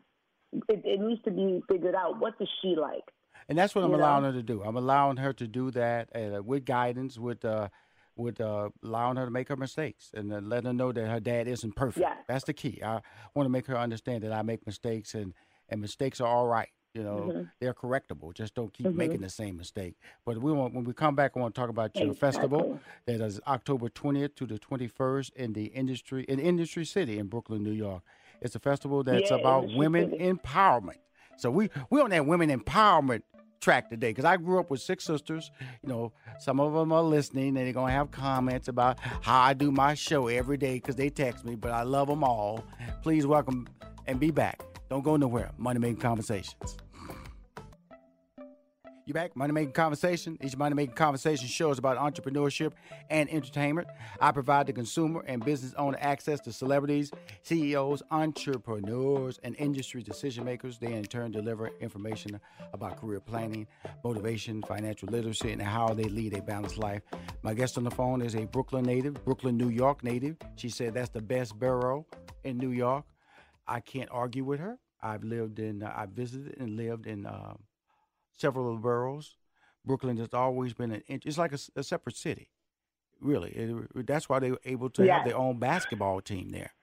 It, 0.69 0.81
it 0.85 0.99
needs 0.99 1.21
to 1.23 1.31
be 1.31 1.61
figured 1.67 1.95
out. 1.95 2.19
What 2.19 2.37
does 2.37 2.49
she 2.61 2.75
like? 2.75 3.03
And 3.49 3.57
that's 3.57 3.73
what 3.73 3.83
I'm 3.83 3.91
You 3.91 3.97
know? 3.97 4.03
allowing 4.03 4.23
her 4.25 4.31
to 4.33 4.43
do. 4.43 4.61
I'm 4.63 4.77
allowing 4.77 5.17
her 5.17 5.33
to 5.33 5.47
do 5.47 5.71
that 5.71 6.09
uh, 6.15 6.43
with 6.43 6.65
guidance, 6.65 7.17
with 7.17 7.43
uh, 7.43 7.69
with 8.15 8.39
uh, 8.39 8.69
allowing 8.83 9.17
her 9.17 9.25
to 9.25 9.31
make 9.31 9.49
her 9.49 9.55
mistakes 9.55 10.11
and 10.13 10.31
uh, 10.31 10.37
letting 10.37 10.67
her 10.67 10.73
know 10.73 10.91
that 10.91 11.07
her 11.07 11.19
dad 11.19 11.47
isn't 11.47 11.75
perfect. 11.75 12.01
Yes. 12.01 12.17
That's 12.27 12.43
the 12.45 12.53
key. 12.53 12.79
I 12.83 13.01
want 13.33 13.45
to 13.45 13.49
make 13.49 13.65
her 13.65 13.77
understand 13.77 14.23
that 14.23 14.31
I 14.31 14.43
make 14.43 14.65
mistakes 14.67 15.15
and, 15.15 15.33
and 15.69 15.81
mistakes 15.81 16.21
are 16.21 16.27
all 16.27 16.45
right. 16.45 16.69
You 16.93 17.03
know, 17.03 17.29
Mm-hmm. 17.29 17.43
they're 17.59 17.73
correctable. 17.73 18.33
Just 18.33 18.53
don't 18.53 18.71
keep 18.71 18.93
making 18.93 19.21
the 19.21 19.29
same 19.29 19.57
mistake. 19.57 19.95
But 20.25 20.37
we 20.37 20.51
want 20.51 20.73
when 20.75 20.83
we 20.83 20.93
come 20.93 21.15
back, 21.15 21.31
I 21.35 21.39
want 21.39 21.55
to 21.55 21.59
talk 21.61 21.69
about 21.69 21.99
your 21.99 22.13
festival 22.13 22.79
that 23.07 23.19
is 23.21 23.39
October 23.47 23.89
20th 23.89 24.35
to 24.35 24.45
the 24.45 24.59
21st 24.59 25.33
in 25.35 25.53
the 25.53 25.65
industry 25.65 26.23
in 26.25 26.39
Industry 26.39 26.85
City 26.85 27.17
in 27.17 27.27
Brooklyn, 27.27 27.63
New 27.63 27.71
York. 27.71 28.03
It's 28.41 28.55
a 28.55 28.59
festival 28.59 29.03
that's 29.03 29.31
Yeah, 29.31 29.37
about 29.37 29.63
Industry 29.63 29.77
women 29.79 30.11
City. 30.11 30.23
empowerment. 30.23 30.97
So 31.37 31.49
we 31.49 31.69
we 31.89 31.99
on 31.99 32.11
that 32.11 32.25
women 32.27 32.49
empowerment 32.51 33.23
track 33.59 33.89
today 33.89 34.09
because 34.11 34.25
I 34.25 34.37
grew 34.37 34.59
up 34.59 34.69
with 34.69 34.81
six 34.81 35.03
sisters. 35.05 35.49
You 35.81 35.89
know, 35.89 36.13
some 36.37 36.59
of 36.59 36.73
them 36.73 36.91
are 36.91 37.01
listening 37.01 37.49
and 37.49 37.57
they're 37.57 37.73
going 37.73 37.87
to 37.87 37.93
have 37.93 38.11
comments 38.11 38.67
about 38.67 38.99
how 38.99 39.41
I 39.41 39.53
do 39.53 39.71
my 39.71 39.93
show 39.95 40.27
every 40.27 40.57
day 40.57 40.75
because 40.75 40.95
they 40.97 41.09
text 41.09 41.43
me, 41.45 41.55
but 41.55 41.71
I 41.71 41.83
love 41.83 42.07
them 42.07 42.23
all. 42.23 42.63
Please 43.01 43.25
welcome 43.25 43.67
and 44.05 44.19
be 44.19 44.31
back. 44.31 44.61
Don't 44.93 45.01
go 45.01 45.15
nowhere. 45.15 45.49
Money 45.57 45.79
Making 45.79 45.95
Conversations. 45.95 46.77
You 49.07 49.13
back? 49.15 49.35
Money 49.35 49.51
Making 49.51 49.71
Conversation. 49.71 50.37
Each 50.39 50.55
Money 50.55 50.75
Making 50.75 50.93
Conversation 50.93 51.47
show 51.47 51.71
is 51.71 51.79
about 51.79 51.97
entrepreneurship 51.97 52.73
and 53.09 53.27
entertainment. 53.31 53.87
I 54.21 54.31
provide 54.31 54.67
the 54.67 54.73
consumer 54.73 55.23
and 55.25 55.43
business 55.43 55.73
owner 55.79 55.97
access 55.99 56.39
to 56.41 56.53
celebrities, 56.53 57.09
CEOs, 57.41 58.03
entrepreneurs, 58.11 59.39
and 59.43 59.55
industry 59.55 60.03
decision 60.03 60.45
makers. 60.45 60.77
They 60.77 60.93
in 60.93 61.05
turn 61.05 61.31
deliver 61.31 61.71
information 61.81 62.39
about 62.71 63.01
career 63.01 63.19
planning, 63.19 63.65
motivation, 64.03 64.61
financial 64.61 65.09
literacy, 65.09 65.53
and 65.53 65.61
how 65.63 65.95
they 65.95 66.03
lead 66.03 66.35
a 66.35 66.41
balanced 66.43 66.77
life. 66.77 67.01
My 67.41 67.55
guest 67.55 67.79
on 67.79 67.83
the 67.83 67.89
phone 67.89 68.21
is 68.21 68.35
a 68.35 68.45
Brooklyn 68.45 68.85
native, 68.85 69.25
Brooklyn, 69.25 69.57
New 69.57 69.69
York 69.69 70.03
native. 70.03 70.37
She 70.55 70.69
said 70.69 70.93
that's 70.93 71.09
the 71.09 71.23
best 71.23 71.57
borough 71.57 72.05
in 72.43 72.59
New 72.59 72.69
York. 72.69 73.05
I 73.67 73.79
can't 73.79 74.09
argue 74.11 74.43
with 74.43 74.59
her. 74.59 74.77
I've 75.03 75.23
lived 75.23 75.59
in, 75.59 75.83
uh, 75.83 75.93
I've 75.95 76.11
visited 76.11 76.55
and 76.59 76.77
lived 76.77 77.05
in. 77.05 77.25
Uh, 77.25 77.55
several 78.35 78.67
of 78.69 78.77
the 78.77 78.81
boroughs. 78.81 79.35
Brooklyn 79.85 80.17
has 80.17 80.33
always 80.33 80.73
been 80.73 80.91
an 80.91 81.03
it's 81.07 81.37
like 81.37 81.53
a, 81.53 81.59
a 81.75 81.83
separate 81.83 82.17
city, 82.17 82.49
really. 83.21 83.51
It, 83.51 84.05
that's 84.07 84.27
why 84.27 84.39
they 84.39 84.49
were 84.49 84.61
able 84.65 84.89
to 84.89 85.03
have 85.17 85.25
their 85.25 85.37
own 85.37 85.59
basketball 85.59 86.19
team 86.21 86.49
there, 86.49 86.73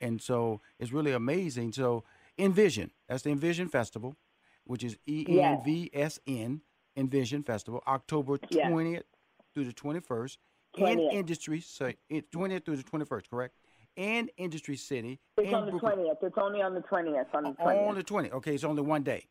and 0.00 0.20
so 0.20 0.60
it's 0.78 0.92
really 0.92 1.12
amazing. 1.12 1.72
So 1.72 2.04
Envision, 2.36 2.90
that's 3.08 3.22
the 3.22 3.30
Envision 3.30 3.68
Festival, 3.68 4.16
which 4.64 4.84
is 4.84 4.98
E 5.06 5.24
N 5.40 5.62
V 5.64 5.90
S 5.94 6.18
N 6.26 6.60
Envision 6.96 7.42
Festival, 7.42 7.82
October 7.86 8.38
twentieth 8.68 9.04
through 9.54 9.64
the 9.64 9.72
twenty 9.72 10.00
first. 10.00 10.38
In 10.76 10.98
industry, 10.98 11.60
so 11.60 11.92
twentieth 12.32 12.64
through 12.64 12.76
the 12.76 12.82
twenty 12.82 13.04
first, 13.04 13.30
correct? 13.30 13.54
And 13.96 14.30
Industry 14.38 14.76
City. 14.76 15.20
It's 15.36 15.52
on 15.52 15.66
the 15.66 15.78
twentieth. 15.78 16.16
It's 16.22 16.38
only 16.38 16.62
on 16.62 16.74
the 16.74 16.80
twentieth. 16.80 17.26
On 17.34 17.44
the 17.44 17.50
twentieth. 17.52 17.88
On 17.88 17.94
the 17.94 18.02
twentieth. 18.02 18.34
Okay, 18.34 18.54
it's 18.54 18.64
only 18.64 18.82
one 18.82 19.02
day. 19.02 19.26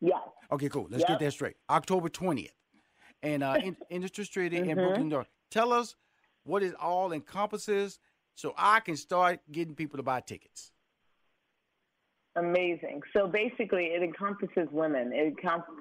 Yes. 0.00 0.20
Okay, 0.50 0.68
cool. 0.68 0.86
Let's 0.90 1.02
yep. 1.02 1.08
get 1.08 1.20
that 1.20 1.32
straight. 1.32 1.56
October 1.68 2.08
20th. 2.08 2.48
And 3.22 3.42
uh, 3.42 3.56
in, 3.62 3.76
Industry 3.90 4.24
Street 4.24 4.52
mm-hmm. 4.52 4.70
in 4.70 4.76
Brooklyn, 4.76 5.08
New 5.08 5.14
York. 5.14 5.28
Tell 5.50 5.72
us 5.72 5.94
what 6.44 6.62
it 6.62 6.74
all 6.80 7.12
encompasses 7.12 7.98
so 8.34 8.54
I 8.56 8.80
can 8.80 8.96
start 8.96 9.40
getting 9.52 9.74
people 9.74 9.98
to 9.98 10.02
buy 10.02 10.20
tickets. 10.20 10.72
Amazing. 12.36 13.00
So 13.14 13.26
basically, 13.26 13.86
it 13.86 14.04
encompasses 14.04 14.68
women. 14.70 15.10
It, 15.12 15.34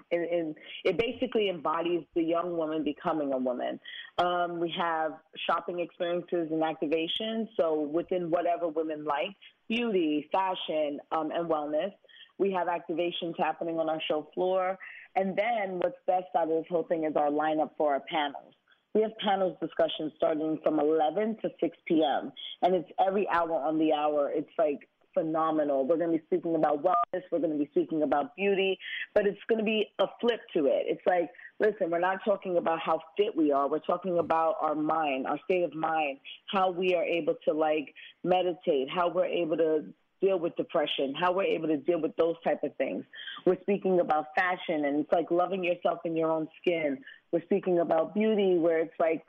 it, 0.10 0.56
it, 0.84 0.98
basically 0.98 1.48
embodies 1.48 2.04
the 2.16 2.24
young 2.24 2.58
woman 2.58 2.84
becoming 2.84 3.34
a 3.34 3.38
woman. 3.38 3.80
Um, 4.18 4.60
we 4.60 4.74
have 4.76 5.12
shopping 5.48 5.80
experiences 5.80 6.50
and 6.52 6.64
activations. 6.64 7.50
So 7.56 7.82
within 7.82 8.32
whatever 8.32 8.68
women 8.68 9.06
like, 9.06 9.36
beauty, 9.68 10.28
fashion, 10.32 11.00
um, 11.12 11.30
and 11.32 11.48
wellness. 11.48 11.94
We 12.40 12.52
have 12.54 12.68
activations 12.68 13.36
happening 13.38 13.78
on 13.78 13.88
our 13.88 14.02
show 14.10 14.28
floor. 14.34 14.80
And 15.16 15.38
then 15.38 15.80
what's 15.80 15.98
best 16.08 16.26
out 16.36 16.44
of 16.44 16.50
this 16.50 16.66
whole 16.68 16.84
thing 16.84 17.04
is 17.04 17.16
our 17.16 17.30
lineup 17.30 17.72
for 17.78 17.94
our 17.94 18.04
panels. 18.10 18.54
We 18.96 19.02
have 19.04 19.12
panels 19.24 19.56
discussions 19.62 20.14
starting 20.18 20.58
from 20.64 20.80
11 20.80 21.38
to 21.44 21.52
6 21.60 21.78
p.m. 21.88 22.32
And 22.64 22.74
it's 22.74 22.90
every 23.06 23.28
hour 23.30 23.54
on 23.54 23.78
the 23.78 23.94
hour. 23.94 24.32
It's 24.34 24.50
like 24.58 24.90
phenomenal. 25.14 25.86
We're 25.86 25.98
going 25.98 26.12
to 26.12 26.18
be 26.18 26.24
speaking 26.26 26.56
about 26.56 26.84
wellness. 26.84 27.22
We're 27.32 27.40
going 27.40 27.52
to 27.52 27.58
be 27.58 27.70
speaking 27.72 28.04
about 28.04 28.36
beauty, 28.36 28.78
but 29.14 29.26
it's 29.26 29.40
going 29.48 29.60
to 29.60 29.66
be 29.66 29.88
a 30.00 30.06
flip 30.22 30.42
to 30.54 30.66
it. 30.66 30.86
It's 30.88 31.02
like, 31.06 31.30
listen, 31.60 31.90
we're 31.90 32.00
not 32.00 32.20
talking 32.26 32.58
about 32.58 32.80
how 32.80 33.02
fit 33.18 33.36
we 33.36 33.52
are. 33.52 33.70
We're 33.70 33.80
talking 33.80 34.12
mm-hmm. 34.12 34.20
about 34.20 34.56
our 34.62 34.76
mind, 34.76 35.28
our 35.28 35.40
state 35.46 35.64
of 35.64 35.74
mind, 35.74 36.20
how 36.48 36.72
we 36.72 36.96
are 36.96 37.04
able 37.04 37.36
to 37.46 37.54
like 37.54 37.94
meditate, 38.24 38.90
how 38.94 39.10
we're 39.10 39.26
able 39.26 39.58
to 39.58 39.86
deal 40.22 40.40
with 40.40 40.56
depression, 40.56 41.14
how 41.20 41.32
we're 41.32 41.44
able 41.44 41.68
to 41.68 41.78
deal 41.78 42.02
with 42.02 42.16
those 42.18 42.36
type 42.44 42.64
of 42.64 42.76
things. 42.76 43.06
We're 43.46 43.60
speaking 43.62 44.00
about 44.00 44.28
fashion 44.36 44.86
and 44.86 45.00
it's 45.00 45.12
like 45.12 45.32
loving 45.32 45.64
yourself 45.64 46.00
in 46.06 46.16
your 46.16 46.32
own 46.32 46.48
skin. 46.62 47.00
We're 47.32 47.44
speaking 47.44 47.80
about 47.80 48.14
beauty 48.14 48.58
where 48.58 48.80
it's 48.80 49.00
like 49.00 49.24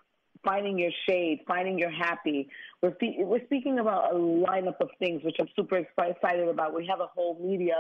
finding 0.45 0.79
your 0.79 0.91
shade, 1.09 1.41
finding 1.47 1.79
your 1.79 1.91
happy. 1.91 2.49
We're, 2.83 2.95
we're 3.19 3.45
speaking 3.45 3.79
about 3.79 4.13
a 4.13 4.17
lineup 4.17 4.81
of 4.81 4.89
things 4.99 5.23
which 5.25 5.37
I'm 5.41 5.49
super 5.57 5.77
excited 5.77 6.49
about. 6.49 6.75
We 6.75 6.87
have 6.87 7.01
a 7.01 7.07
whole 7.07 7.39
media 7.43 7.77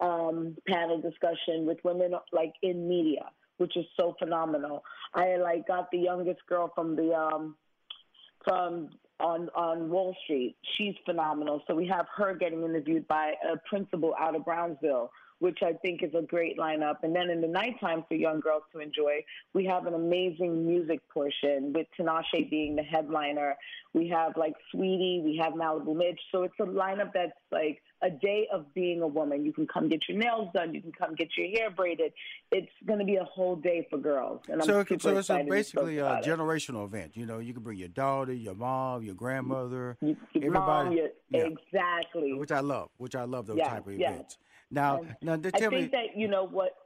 um, 0.00 0.56
panel 0.66 1.00
discussion 1.00 1.66
with 1.66 1.78
women 1.84 2.12
like 2.32 2.52
in 2.62 2.88
media, 2.88 3.26
which 3.58 3.76
is 3.76 3.84
so 3.98 4.16
phenomenal. 4.18 4.82
I 5.14 5.36
like 5.36 5.66
got 5.66 5.90
the 5.90 5.98
youngest 5.98 6.40
girl 6.48 6.72
from 6.74 6.96
the 6.96 7.12
um, 7.12 7.56
from 8.44 8.90
on 9.20 9.50
on 9.50 9.90
Wall 9.90 10.16
Street. 10.24 10.56
She's 10.76 10.94
phenomenal. 11.04 11.62
So 11.66 11.74
we 11.74 11.86
have 11.88 12.06
her 12.16 12.34
getting 12.34 12.62
interviewed 12.62 13.06
by 13.06 13.34
a 13.52 13.56
principal 13.68 14.14
out 14.18 14.34
of 14.34 14.44
Brownsville, 14.44 15.10
which 15.40 15.58
I 15.62 15.72
think 15.72 16.02
is 16.02 16.14
a 16.14 16.22
great 16.22 16.58
lineup. 16.58 16.96
And 17.02 17.14
then 17.14 17.30
in 17.30 17.40
the 17.40 17.48
nighttime 17.48 18.04
for 18.08 18.14
young 18.14 18.40
girls 18.40 18.62
to 18.72 18.78
enjoy, 18.78 19.24
we 19.52 19.64
have 19.66 19.86
an 19.86 19.94
amazing 19.94 20.66
music 20.66 21.00
portion 21.08 21.72
with 21.72 21.86
Tinashe 21.98 22.48
being 22.50 22.76
the 22.76 22.82
headliner. 22.82 23.56
We 23.92 24.08
have 24.08 24.36
like 24.36 24.54
Saweetie, 24.72 25.24
we 25.24 25.40
have 25.42 25.54
Malibu 25.54 25.96
Mitch. 25.96 26.20
So 26.30 26.44
it's 26.44 26.54
a 26.60 26.64
lineup 26.64 27.12
that's 27.14 27.32
like 27.50 27.82
a 28.02 28.10
day 28.10 28.48
of 28.52 28.72
being 28.74 29.02
a 29.02 29.06
woman. 29.06 29.44
You 29.44 29.52
can 29.52 29.66
come 29.66 29.88
get 29.88 30.08
your 30.08 30.18
nails 30.18 30.48
done. 30.54 30.74
You 30.74 30.80
can 30.80 30.92
come 30.92 31.14
get 31.14 31.36
your 31.36 31.48
hair 31.48 31.70
braided. 31.70 32.12
It's 32.50 32.70
going 32.86 32.98
to 32.98 33.04
be 33.04 33.16
a 33.16 33.24
whole 33.24 33.56
day 33.56 33.86
for 33.90 33.98
girls. 33.98 34.40
And 34.48 34.62
I'm 34.62 34.66
so, 34.66 34.84
so 34.98 35.16
it's 35.16 35.30
a 35.30 35.44
basically 35.48 35.98
a 35.98 36.20
generational 36.24 36.84
event. 36.84 37.16
You 37.16 37.26
know, 37.26 37.38
you 37.38 37.52
can 37.52 37.62
bring 37.62 37.78
your 37.78 37.88
daughter, 37.88 38.32
your 38.32 38.54
mom, 38.54 39.02
your 39.02 39.14
grandmother, 39.14 39.96
your 40.00 40.16
everybody. 40.34 40.88
Mom, 40.88 40.92
your, 40.92 41.08
yeah. 41.30 41.46
Exactly. 41.46 42.34
Which 42.34 42.52
I 42.52 42.60
love. 42.60 42.90
Which 42.96 43.14
I 43.14 43.24
love 43.24 43.46
those 43.46 43.58
yes, 43.58 43.68
type 43.68 43.86
of 43.86 43.98
yes. 43.98 44.12
events. 44.12 44.38
Now, 44.70 45.00
now, 45.20 45.34
I 45.34 45.50
think 45.50 45.72
me, 45.72 45.86
that 45.86 46.16
you 46.16 46.28
know 46.28 46.46
what 46.46 46.76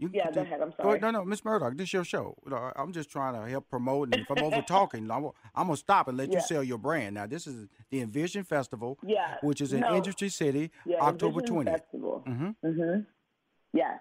you, 0.00 0.10
yeah, 0.12 0.30
go 0.30 0.40
ahead. 0.40 0.60
I'm 0.62 0.72
sorry. 0.72 0.98
no, 0.98 1.10
no, 1.10 1.24
Miss 1.24 1.44
Murdock, 1.44 1.76
this 1.76 1.88
is 1.88 1.92
your 1.92 2.04
show. 2.04 2.34
I'm 2.74 2.92
just 2.92 3.10
trying 3.10 3.34
to 3.34 3.48
help 3.50 3.68
promote. 3.68 4.08
And 4.14 4.22
if 4.22 4.30
I'm 4.30 4.42
over 4.42 4.62
talking, 4.62 5.10
I'm, 5.10 5.26
I'm 5.54 5.66
gonna 5.66 5.76
stop 5.76 6.08
and 6.08 6.16
let 6.16 6.30
yeah. 6.30 6.38
you 6.38 6.42
sell 6.42 6.64
your 6.64 6.78
brand. 6.78 7.14
Now, 7.16 7.26
this 7.26 7.46
is 7.46 7.68
the 7.90 8.00
Envision 8.00 8.44
Festival, 8.44 8.98
yeah, 9.02 9.36
which 9.42 9.60
is 9.60 9.74
in 9.74 9.80
no. 9.80 9.94
Industry 9.94 10.30
City, 10.30 10.70
yeah, 10.86 11.00
October 11.00 11.40
Envision 11.40 11.64
20th. 11.64 11.80
Festival. 11.80 12.24
Mm-hmm. 12.26 12.66
Mm-hmm. 12.66 13.00
Yes. 13.74 14.00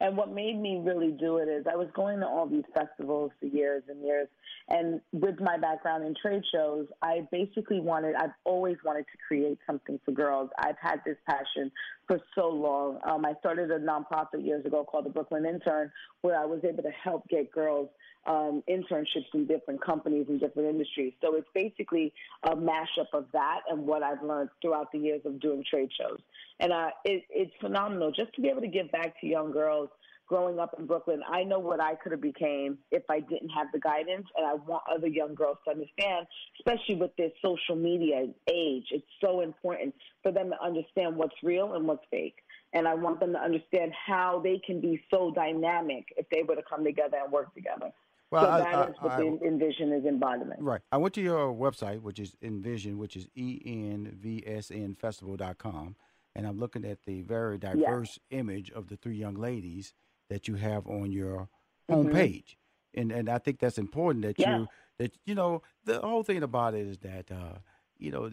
And 0.00 0.16
what 0.16 0.32
made 0.32 0.60
me 0.60 0.80
really 0.84 1.10
do 1.12 1.38
it 1.38 1.48
is 1.48 1.64
I 1.70 1.76
was 1.76 1.88
going 1.94 2.20
to 2.20 2.26
all 2.26 2.46
these 2.46 2.64
festivals 2.74 3.30
for 3.40 3.46
years 3.46 3.82
and 3.88 4.02
years. 4.02 4.28
And 4.68 5.00
with 5.12 5.40
my 5.40 5.56
background 5.56 6.04
in 6.04 6.14
trade 6.20 6.42
shows, 6.52 6.86
I 7.00 7.26
basically 7.32 7.80
wanted, 7.80 8.14
I've 8.14 8.34
always 8.44 8.76
wanted 8.84 9.06
to 9.12 9.18
create 9.26 9.58
something 9.66 9.98
for 10.04 10.12
girls. 10.12 10.50
I've 10.58 10.76
had 10.80 11.00
this 11.06 11.16
passion 11.26 11.70
for 12.06 12.20
so 12.34 12.48
long. 12.48 12.98
Um, 13.08 13.24
I 13.24 13.34
started 13.40 13.70
a 13.70 13.78
nonprofit 13.78 14.44
years 14.44 14.66
ago 14.66 14.84
called 14.84 15.06
the 15.06 15.10
Brooklyn 15.10 15.46
Intern, 15.46 15.90
where 16.20 16.38
I 16.38 16.44
was 16.44 16.60
able 16.64 16.82
to 16.82 16.90
help 16.90 17.26
get 17.28 17.50
girls 17.50 17.88
um, 18.26 18.62
internships 18.68 19.32
in 19.34 19.46
different 19.46 19.84
companies 19.84 20.26
and 20.28 20.40
different 20.40 20.68
industries. 20.68 21.12
So 21.22 21.36
it's 21.36 21.48
basically 21.54 22.12
a 22.42 22.56
mashup 22.56 23.12
of 23.12 23.26
that 23.32 23.60
and 23.70 23.86
what 23.86 24.02
I've 24.02 24.22
learned 24.22 24.50
throughout 24.60 24.90
the 24.92 24.98
years 24.98 25.20
of 25.24 25.40
doing 25.40 25.64
trade 25.68 25.90
shows. 25.98 26.18
And 26.58 26.72
uh, 26.72 26.88
it, 27.04 27.22
it's 27.30 27.52
phenomenal 27.60 28.10
just 28.10 28.34
to 28.34 28.40
be 28.40 28.48
able 28.48 28.62
to 28.62 28.68
give 28.68 28.90
back 28.90 29.20
to 29.20 29.26
young 29.26 29.52
girls 29.52 29.85
growing 30.26 30.58
up 30.58 30.74
in 30.78 30.86
Brooklyn. 30.86 31.22
I 31.28 31.44
know 31.44 31.58
what 31.58 31.80
I 31.80 31.94
could 31.94 32.12
have 32.12 32.20
became 32.20 32.78
if 32.90 33.02
I 33.08 33.20
didn't 33.20 33.50
have 33.50 33.68
the 33.72 33.78
guidance, 33.78 34.26
and 34.36 34.46
I 34.46 34.54
want 34.54 34.82
other 34.92 35.06
young 35.06 35.34
girls 35.34 35.58
to 35.64 35.70
understand, 35.70 36.26
especially 36.58 36.96
with 36.96 37.14
this 37.16 37.32
social 37.42 37.76
media 37.76 38.26
age. 38.52 38.86
It's 38.90 39.06
so 39.22 39.40
important 39.40 39.94
for 40.22 40.32
them 40.32 40.50
to 40.50 40.64
understand 40.64 41.16
what's 41.16 41.36
real 41.42 41.74
and 41.74 41.86
what's 41.86 42.04
fake. 42.10 42.36
And 42.72 42.86
I 42.86 42.94
want 42.94 43.20
them 43.20 43.32
to 43.32 43.38
understand 43.38 43.92
how 44.06 44.40
they 44.42 44.60
can 44.66 44.80
be 44.80 45.00
so 45.12 45.32
dynamic 45.34 46.06
if 46.16 46.28
they 46.30 46.42
were 46.42 46.56
to 46.56 46.62
come 46.68 46.84
together 46.84 47.18
and 47.22 47.32
work 47.32 47.54
together. 47.54 47.92
Well, 48.32 48.42
so 48.42 48.64
that 48.64 48.88
is 48.90 48.96
what 48.98 49.12
I, 49.12 49.20
the 49.20 49.38
Envision 49.46 49.92
is 49.92 50.04
embodiment. 50.04 50.60
Right. 50.60 50.80
I 50.90 50.96
went 50.96 51.14
to 51.14 51.22
your 51.22 51.54
website, 51.54 52.02
which 52.02 52.18
is 52.18 52.34
Envision, 52.42 52.98
which 52.98 53.16
is 53.16 53.28
E 53.36 53.62
N 53.64 54.16
V 54.20 54.42
S 54.44 54.72
N 54.72 54.96
Festival.com 55.00 55.94
and 56.36 56.46
I'm 56.46 56.58
looking 56.58 56.84
at 56.84 56.98
the 57.06 57.22
very 57.22 57.56
diverse 57.56 58.18
image 58.30 58.70
of 58.70 58.88
the 58.88 58.96
three 58.96 59.16
young 59.16 59.36
ladies 59.36 59.94
that 60.28 60.48
you 60.48 60.54
have 60.54 60.86
on 60.86 61.12
your 61.12 61.48
mm-hmm. 61.90 62.08
homepage, 62.08 62.56
and 62.94 63.12
and 63.12 63.28
I 63.28 63.38
think 63.38 63.58
that's 63.60 63.78
important 63.78 64.24
that 64.24 64.38
yeah. 64.38 64.58
you 64.58 64.68
that 64.98 65.16
you 65.24 65.34
know 65.34 65.62
the 65.84 66.00
whole 66.00 66.22
thing 66.22 66.42
about 66.42 66.74
it 66.74 66.86
is 66.86 66.98
that. 66.98 67.30
Uh, 67.30 67.58
you 67.98 68.10
know, 68.10 68.30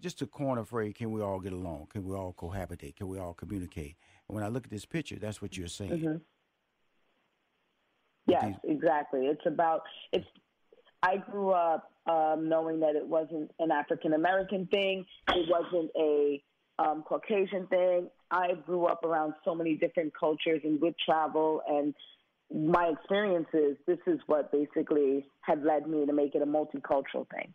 just 0.00 0.22
a 0.22 0.26
corner 0.26 0.64
phrase, 0.64 0.94
can 0.96 1.10
we 1.10 1.20
all 1.20 1.40
get 1.40 1.52
along? 1.52 1.88
Can 1.90 2.04
we 2.04 2.14
all 2.14 2.32
cohabitate? 2.32 2.94
Can 2.94 3.08
we 3.08 3.18
all 3.18 3.34
communicate? 3.34 3.96
And 4.28 4.36
when 4.36 4.44
I 4.44 4.48
look 4.48 4.64
at 4.64 4.70
this 4.70 4.84
picture, 4.84 5.16
that's 5.16 5.42
what 5.42 5.56
you're 5.56 5.66
saying. 5.66 5.90
Mm-hmm. 5.90 6.16
Yes, 8.26 8.44
these- 8.44 8.76
exactly. 8.76 9.26
It's 9.26 9.44
about 9.44 9.82
it's 10.12 10.24
I 11.02 11.16
grew 11.16 11.50
up 11.50 11.90
um, 12.06 12.48
knowing 12.48 12.80
that 12.80 12.94
it 12.94 13.06
wasn't 13.06 13.50
an 13.58 13.70
African 13.70 14.12
American 14.12 14.66
thing. 14.66 15.04
It 15.28 15.48
wasn't 15.48 15.90
a 15.98 16.42
um, 16.78 17.02
Caucasian 17.02 17.66
thing. 17.66 18.08
I 18.32 18.54
grew 18.66 18.86
up 18.86 19.04
around 19.04 19.34
so 19.44 19.54
many 19.54 19.76
different 19.76 20.12
cultures 20.18 20.60
and 20.64 20.80
with 20.80 20.94
travel 21.04 21.60
and 21.68 21.94
my 22.54 22.88
experiences, 22.88 23.76
this 23.86 23.98
is 24.06 24.18
what 24.26 24.50
basically 24.52 25.24
had 25.40 25.62
led 25.62 25.86
me 25.86 26.04
to 26.06 26.12
make 26.12 26.34
it 26.34 26.42
a 26.42 26.46
multicultural 26.46 27.26
thing. 27.34 27.54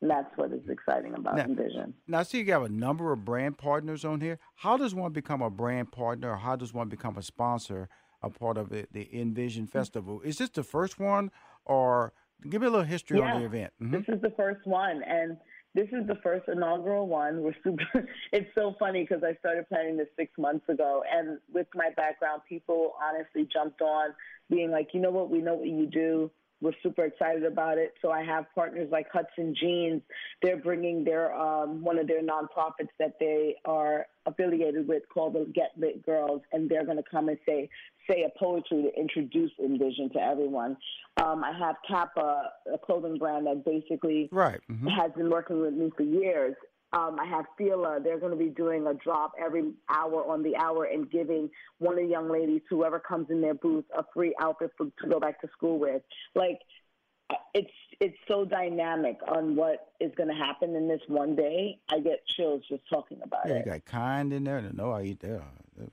And 0.00 0.10
that's 0.10 0.34
what 0.36 0.52
is 0.52 0.68
exciting 0.68 1.14
about 1.14 1.36
Now- 1.36 1.44
Envision. 1.44 1.94
Now, 2.08 2.20
I 2.20 2.22
see 2.22 2.40
you 2.40 2.52
have 2.52 2.62
a 2.62 2.68
number 2.68 3.12
of 3.12 3.24
brand 3.24 3.58
partners 3.58 4.04
on 4.04 4.20
here. 4.20 4.38
How 4.56 4.76
does 4.76 4.94
one 4.94 5.12
become 5.12 5.42
a 5.42 5.50
brand 5.50 5.92
partner, 5.92 6.30
or 6.32 6.36
how 6.36 6.56
does 6.56 6.72
one 6.74 6.88
become 6.88 7.16
a 7.18 7.22
sponsor, 7.22 7.88
a 8.22 8.30
part 8.30 8.56
of 8.56 8.68
the, 8.70 8.86
the 8.90 9.08
Envision 9.18 9.66
Festival? 9.66 10.20
Is 10.22 10.38
this 10.38 10.48
the 10.50 10.62
first 10.64 10.98
one, 10.98 11.30
or 11.66 12.12
give 12.48 12.62
me 12.62 12.66
a 12.66 12.70
little 12.70 12.86
history 12.86 13.20
on 13.20 13.34
the 13.34 13.40
Yeah. 13.40 13.46
event? 13.46 13.72
Mhm. 13.82 13.90
This 14.06 14.16
is 14.16 14.22
the 14.22 14.30
first 14.30 14.66
one, 14.66 15.02
and 15.02 15.36
this 15.74 15.88
is 15.92 16.06
the 16.06 16.16
first 16.22 16.48
inaugural 16.48 17.06
one. 17.06 17.42
We're 17.42 17.54
super. 17.64 17.84
It's 18.32 18.48
so 18.54 18.74
funny 18.78 19.02
because 19.02 19.22
I 19.22 19.34
started 19.40 19.68
planning 19.68 19.96
this 19.96 20.08
six 20.16 20.32
months 20.38 20.68
ago, 20.68 21.02
and 21.10 21.38
with 21.52 21.66
my 21.74 21.90
background, 21.96 22.42
people 22.48 22.94
honestly 23.02 23.48
jumped 23.52 23.82
on, 23.82 24.10
being 24.50 24.70
like, 24.70 24.88
you 24.92 25.00
know 25.00 25.10
what, 25.10 25.30
we 25.30 25.40
know 25.40 25.54
what 25.54 25.68
you 25.68 25.86
do. 25.86 26.30
We're 26.62 26.72
super 26.82 27.04
excited 27.04 27.44
about 27.44 27.76
it. 27.76 27.92
So 28.00 28.10
I 28.12 28.22
have 28.24 28.46
partners 28.54 28.88
like 28.90 29.06
Hudson 29.12 29.54
Jeans. 29.60 30.00
They're 30.42 30.56
bringing 30.56 31.02
their 31.04 31.34
um, 31.34 31.82
one 31.82 31.98
of 31.98 32.06
their 32.06 32.22
nonprofits 32.22 32.88
that 33.00 33.16
they 33.18 33.56
are 33.64 34.06
affiliated 34.24 34.86
with 34.86 35.02
called 35.12 35.34
the 35.34 35.50
Get 35.52 35.72
Lit 35.76 36.06
Girls, 36.06 36.40
and 36.52 36.70
they're 36.70 36.84
going 36.84 36.98
to 36.98 37.02
come 37.10 37.28
and 37.28 37.38
say 37.44 37.68
say 38.08 38.22
a 38.24 38.38
poetry 38.38 38.82
to 38.82 39.00
introduce 39.00 39.50
Envision 39.58 40.10
to 40.12 40.20
everyone. 40.20 40.76
Um, 41.22 41.44
I 41.44 41.52
have 41.58 41.76
Kappa, 41.86 42.50
a 42.72 42.78
clothing 42.78 43.18
brand 43.18 43.46
that 43.46 43.64
basically 43.64 44.28
Right. 44.32 44.60
mhm. 44.70 44.88
has 44.90 45.12
been 45.12 45.30
working 45.30 45.60
with 45.60 45.74
me 45.74 45.90
for 45.96 46.02
years. 46.04 46.54
Um, 46.92 47.18
I 47.18 47.24
have 47.24 47.46
Fila. 47.56 48.00
They're 48.02 48.18
going 48.18 48.32
to 48.32 48.38
be 48.38 48.50
doing 48.50 48.86
a 48.86 48.94
drop 48.94 49.32
every 49.42 49.72
hour 49.88 50.26
on 50.30 50.42
the 50.42 50.56
hour 50.56 50.84
and 50.84 51.10
giving 51.10 51.48
one 51.78 51.94
of 51.94 52.04
the 52.04 52.10
young 52.10 52.30
ladies, 52.30 52.60
whoever 52.68 52.98
comes 53.00 53.28
in 53.30 53.40
their 53.40 53.54
booth, 53.54 53.84
a 53.96 54.04
free 54.12 54.34
outfit 54.40 54.72
for, 54.76 54.86
to 55.00 55.08
go 55.08 55.18
back 55.18 55.40
to 55.40 55.48
school 55.56 55.78
with. 55.78 56.02
Like, 56.34 56.58
it's 57.54 57.70
it's 58.00 58.16
so 58.28 58.44
dynamic 58.44 59.18
on 59.26 59.56
what 59.56 59.92
is 60.00 60.12
going 60.16 60.28
to 60.28 60.34
happen 60.34 60.74
in 60.76 60.86
this 60.86 61.00
one 61.06 61.34
day. 61.34 61.78
I 61.90 62.00
get 62.00 62.26
chills 62.26 62.62
just 62.68 62.82
talking 62.90 63.18
about 63.22 63.48
Yeah, 63.48 63.58
you 63.58 63.64
got 63.64 63.84
kind 63.86 64.32
in 64.32 64.44
there. 64.44 64.60
Know 64.72 64.90
I 64.90 65.02
eat 65.04 65.20
their, 65.20 65.42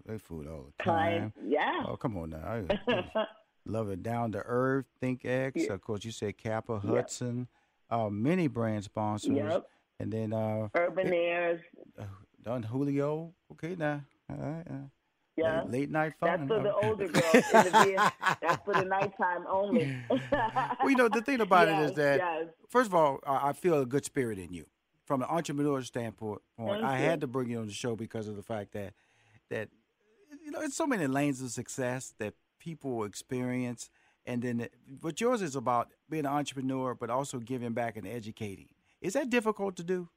their 0.05 0.19
food 0.19 0.47
all 0.47 0.65
the 0.77 0.83
time. 0.83 1.31
Kind, 1.37 1.49
yeah. 1.49 1.83
Oh, 1.87 1.95
come 1.95 2.17
on 2.17 2.31
now. 2.31 2.63
I- 2.87 3.25
Love 3.65 3.89
it. 3.89 4.01
Down 4.01 4.31
to 4.31 4.39
Earth, 4.39 4.85
Think 4.99 5.23
X. 5.25 5.53
Yeah. 5.63 5.73
Of 5.73 5.81
course, 5.81 6.03
you 6.03 6.11
said 6.11 6.37
Kappa, 6.37 6.81
Yep. 6.83 6.93
Hudson, 6.93 7.47
uh, 7.89 8.09
many 8.09 8.47
brand 8.47 8.83
sponsors. 8.83 9.31
Yep. 9.31 9.67
And 9.99 10.11
then 10.11 10.33
uh, 10.33 10.69
Urban 10.75 11.13
Airs, 11.13 11.61
uh, 11.99 12.03
Don 12.43 12.63
Julio. 12.63 13.33
Okay, 13.51 13.75
now. 13.75 14.01
All 14.29 14.37
right, 14.37 14.65
uh, 14.69 14.73
yeah. 15.35 15.61
Late, 15.63 15.71
late 15.71 15.91
night 15.91 16.13
fun. 16.19 16.47
That's 16.47 16.47
for 16.47 16.63
the 16.63 16.73
older 16.73 17.07
girls. 17.07 17.31
the 17.31 18.11
That's 18.41 18.63
for 18.63 18.73
the 18.73 18.85
nighttime 18.85 19.45
only. 19.49 19.97
well, 20.09 20.89
you 20.89 20.95
know, 20.95 21.09
the 21.09 21.21
thing 21.21 21.41
about 21.41 21.67
it 21.67 21.79
is 21.79 21.93
that, 21.93 22.19
yes. 22.19 22.47
first 22.69 22.87
of 22.87 22.95
all, 22.95 23.19
I 23.25 23.49
I 23.49 23.53
feel 23.53 23.81
a 23.81 23.85
good 23.85 24.05
spirit 24.05 24.37
in 24.37 24.53
you. 24.53 24.65
From 25.05 25.23
an 25.23 25.29
entrepreneur 25.29 25.81
standpoint, 25.81 26.41
Thank 26.57 26.83
I 26.83 26.99
you. 26.99 27.05
had 27.05 27.21
to 27.21 27.27
bring 27.27 27.49
you 27.49 27.59
on 27.59 27.65
the 27.65 27.73
show 27.73 27.95
because 27.95 28.27
of 28.27 28.35
the 28.35 28.43
fact 28.43 28.73
that, 28.73 28.93
that 29.49 29.69
you 30.45 30.51
know, 30.51 30.61
it's 30.61 30.75
so 30.75 30.85
many 30.85 31.07
lanes 31.07 31.41
of 31.41 31.49
success 31.49 32.13
that 32.19 32.35
people 32.59 33.03
experience. 33.03 33.89
And 34.27 34.43
then, 34.43 34.67
but 35.01 35.19
yours 35.19 35.41
is 35.41 35.55
about 35.55 35.89
being 36.09 36.25
an 36.25 36.31
entrepreneur, 36.31 36.93
but 36.93 37.09
also 37.09 37.39
giving 37.39 37.73
back 37.73 37.97
and 37.97 38.05
educating. 38.05 38.69
Is 39.01 39.13
that 39.13 39.29
difficult 39.29 39.75
to 39.77 39.83
do? 39.83 40.09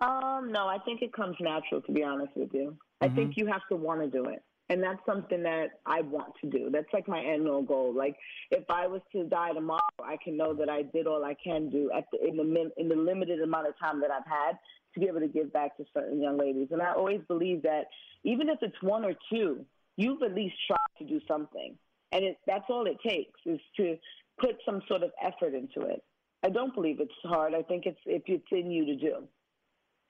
Um, 0.00 0.50
no, 0.52 0.66
I 0.66 0.78
think 0.84 1.02
it 1.02 1.12
comes 1.12 1.36
natural. 1.40 1.80
To 1.82 1.92
be 1.92 2.02
honest 2.02 2.32
with 2.36 2.50
you, 2.52 2.76
I 3.00 3.08
Mm-hmm. 3.08 3.14
think 3.16 3.32
you 3.36 3.46
have 3.46 3.62
to 3.70 3.76
want 3.76 4.00
to 4.00 4.08
do 4.10 4.24
it, 4.24 4.42
and 4.68 4.82
that's 4.82 4.98
something 5.06 5.42
that 5.44 5.80
I 5.86 6.00
want 6.02 6.32
to 6.42 6.50
do. 6.50 6.70
That's 6.72 6.92
like 6.92 7.06
my 7.08 7.20
annual 7.20 7.62
goal. 7.62 7.94
Like 7.94 8.16
if 8.50 8.64
I 8.68 8.86
was 8.88 9.00
to 9.12 9.24
die 9.24 9.52
tomorrow, 9.52 9.80
I 10.02 10.16
can 10.22 10.36
know 10.36 10.54
that 10.54 10.68
I 10.68 10.82
did 10.82 11.06
all 11.06 11.24
I 11.24 11.34
can 11.42 11.70
do 11.70 11.90
at 11.96 12.04
the 12.12 12.26
in 12.26 12.36
the 12.36 12.44
min, 12.44 12.70
in 12.76 12.88
the 12.88 12.96
limited 12.96 13.40
amount 13.42 13.68
of 13.68 13.78
time 13.78 14.00
that 14.00 14.10
I've 14.10 14.26
had 14.26 14.58
to 14.94 15.00
be 15.00 15.06
able 15.06 15.20
to 15.20 15.28
give 15.28 15.52
back 15.52 15.76
to 15.76 15.84
certain 15.94 16.20
young 16.20 16.36
ladies. 16.36 16.68
And 16.72 16.82
I 16.82 16.92
always 16.94 17.20
believe 17.28 17.62
that 17.62 17.84
even 18.24 18.48
if 18.48 18.58
it's 18.60 18.82
one 18.82 19.04
or 19.04 19.14
two, 19.32 19.64
you've 19.96 20.22
at 20.22 20.34
least 20.34 20.54
tried 20.66 20.98
to 20.98 21.04
do 21.04 21.20
something, 21.28 21.76
and 22.10 22.24
it, 22.24 22.38
that's 22.46 22.64
all 22.68 22.86
it 22.86 22.98
takes 23.06 23.38
is 23.46 23.60
to 23.76 23.96
put 24.40 24.56
some 24.66 24.82
sort 24.88 25.02
of 25.04 25.12
effort 25.22 25.54
into 25.54 25.88
it. 25.88 26.02
I 26.44 26.48
don't 26.50 26.74
believe 26.74 27.00
it's 27.00 27.12
hard. 27.22 27.54
I 27.54 27.62
think 27.62 27.86
it's 27.86 28.00
if 28.06 28.22
it's 28.26 28.46
in 28.50 28.70
you 28.70 28.84
to 28.86 28.96
do 28.96 29.28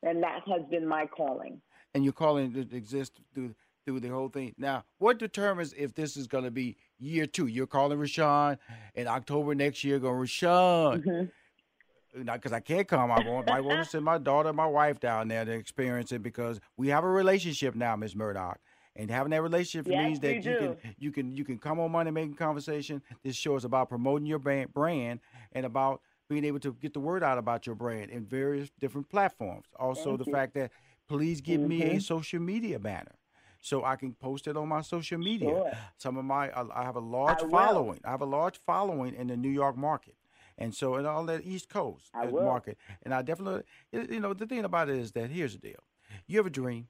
and 0.03 0.23
that 0.23 0.41
has 0.47 0.63
been 0.71 0.87
my 0.87 1.07
calling. 1.07 1.61
And 1.95 2.05
you're 2.05 2.13
calling 2.13 2.55
it 2.57 2.73
exist 2.73 3.21
through 3.35 3.55
through 3.85 4.01
the 4.01 4.09
whole 4.09 4.29
thing. 4.29 4.55
Now, 4.59 4.85
what 4.99 5.19
determines 5.19 5.73
if 5.73 5.93
this 5.95 6.17
is 6.17 6.29
going 6.29 6.45
to 6.45 6.51
be 6.51 6.77
year 6.99 7.27
two? 7.27 7.49
You're 7.49 7.67
calling 7.67 7.99
Rushion 7.99 8.57
in 8.95 9.09
October 9.09 9.55
next 9.55 9.83
year. 9.85 9.99
Going 9.99 10.21
Rushion, 10.21 11.03
Mm-hmm. 11.03 12.23
because 12.25 12.53
I 12.53 12.61
can't 12.61 12.87
come. 12.87 13.11
I 13.11 13.27
want, 13.27 13.51
I 13.51 13.61
want 13.61 13.83
to 13.83 13.85
send 13.85 14.05
my 14.05 14.19
daughter, 14.19 14.51
and 14.51 14.57
my 14.57 14.67
wife 14.67 15.01
down 15.01 15.29
there 15.29 15.45
to 15.45 15.53
experience 15.53 16.13
it 16.13 16.23
because 16.23 16.61
we 16.77 16.89
have 16.89 17.05
a 17.05 17.09
relationship 17.09 17.75
now, 17.75 17.97
Miss 17.97 18.15
Murdock. 18.15 18.61
And 18.95 19.11
having 19.11 19.31
that 19.31 19.43
relationship 19.43 19.91
Yes, 19.91 20.05
means 20.05 20.21
that 20.21 20.45
you 20.45 20.57
can 20.57 20.77
you 20.99 21.13
can 21.13 21.37
you 21.37 21.45
can 21.45 21.59
come 21.59 21.81
on 21.81 21.91
Money 21.91 22.11
Making 22.11 22.35
Conversation. 22.35 23.03
This 23.25 23.37
show 23.37 23.57
is 23.57 23.65
about 23.65 23.89
promoting 23.89 24.27
your 24.27 24.39
brand, 24.39 24.73
brand 24.73 25.21
and 25.53 25.65
about 25.67 26.03
being 26.33 26.45
able 26.45 26.61
to 26.61 26.73
get 26.75 26.95
the 26.95 27.01
word 27.01 27.23
out 27.23 27.39
about 27.39 27.67
your 27.67 27.75
brand 27.77 28.11
in 28.11 28.25
various 28.25 28.71
different 28.81 29.09
platforms. 29.09 29.67
Also, 29.79 30.17
the 30.17 30.25
fact 30.25 30.55
that 30.55 30.71
please 31.09 31.41
give 31.41 31.63
me 31.63 31.85
Mm-hmm. 31.85 31.97
a 31.97 32.01
social 32.01 32.41
media 32.41 32.79
banner 32.79 33.17
so 33.61 33.85
I 33.85 33.97
can 33.97 34.15
post 34.15 34.47
it 34.49 34.57
on 34.57 34.69
my 34.69 34.81
social 34.83 35.19
media. 35.19 35.57
Sure. 35.57 35.73
Some 35.99 36.17
of 36.17 36.25
my 36.25 36.51
I 36.57 36.85
have 36.85 36.97
a 36.97 37.01
large 37.01 37.43
I 37.43 37.49
following. 37.51 38.01
I 38.05 38.11
have 38.11 38.23
a 38.23 38.27
large 38.27 38.59
following 38.59 39.15
in 39.15 39.29
the 39.29 39.37
New 39.37 39.51
York 39.51 39.77
market. 39.77 40.17
And 40.59 40.75
so, 40.75 40.97
in 40.97 41.07
all 41.07 41.25
that 41.27 41.45
East 41.45 41.69
Coast 41.69 42.11
uh, 42.15 42.27
market, 42.45 42.79
and 43.03 43.15
I 43.15 43.23
definitely, 43.23 43.63
you 43.93 44.21
know, 44.21 44.35
the 44.35 44.47
thing 44.47 44.65
about 44.65 44.89
it 44.91 44.97
is 44.99 45.13
that 45.13 45.31
here's 45.31 45.55
the 45.55 45.59
deal: 45.59 45.83
you 46.27 46.37
have 46.39 46.47
a 46.47 46.51
dream, 46.51 46.89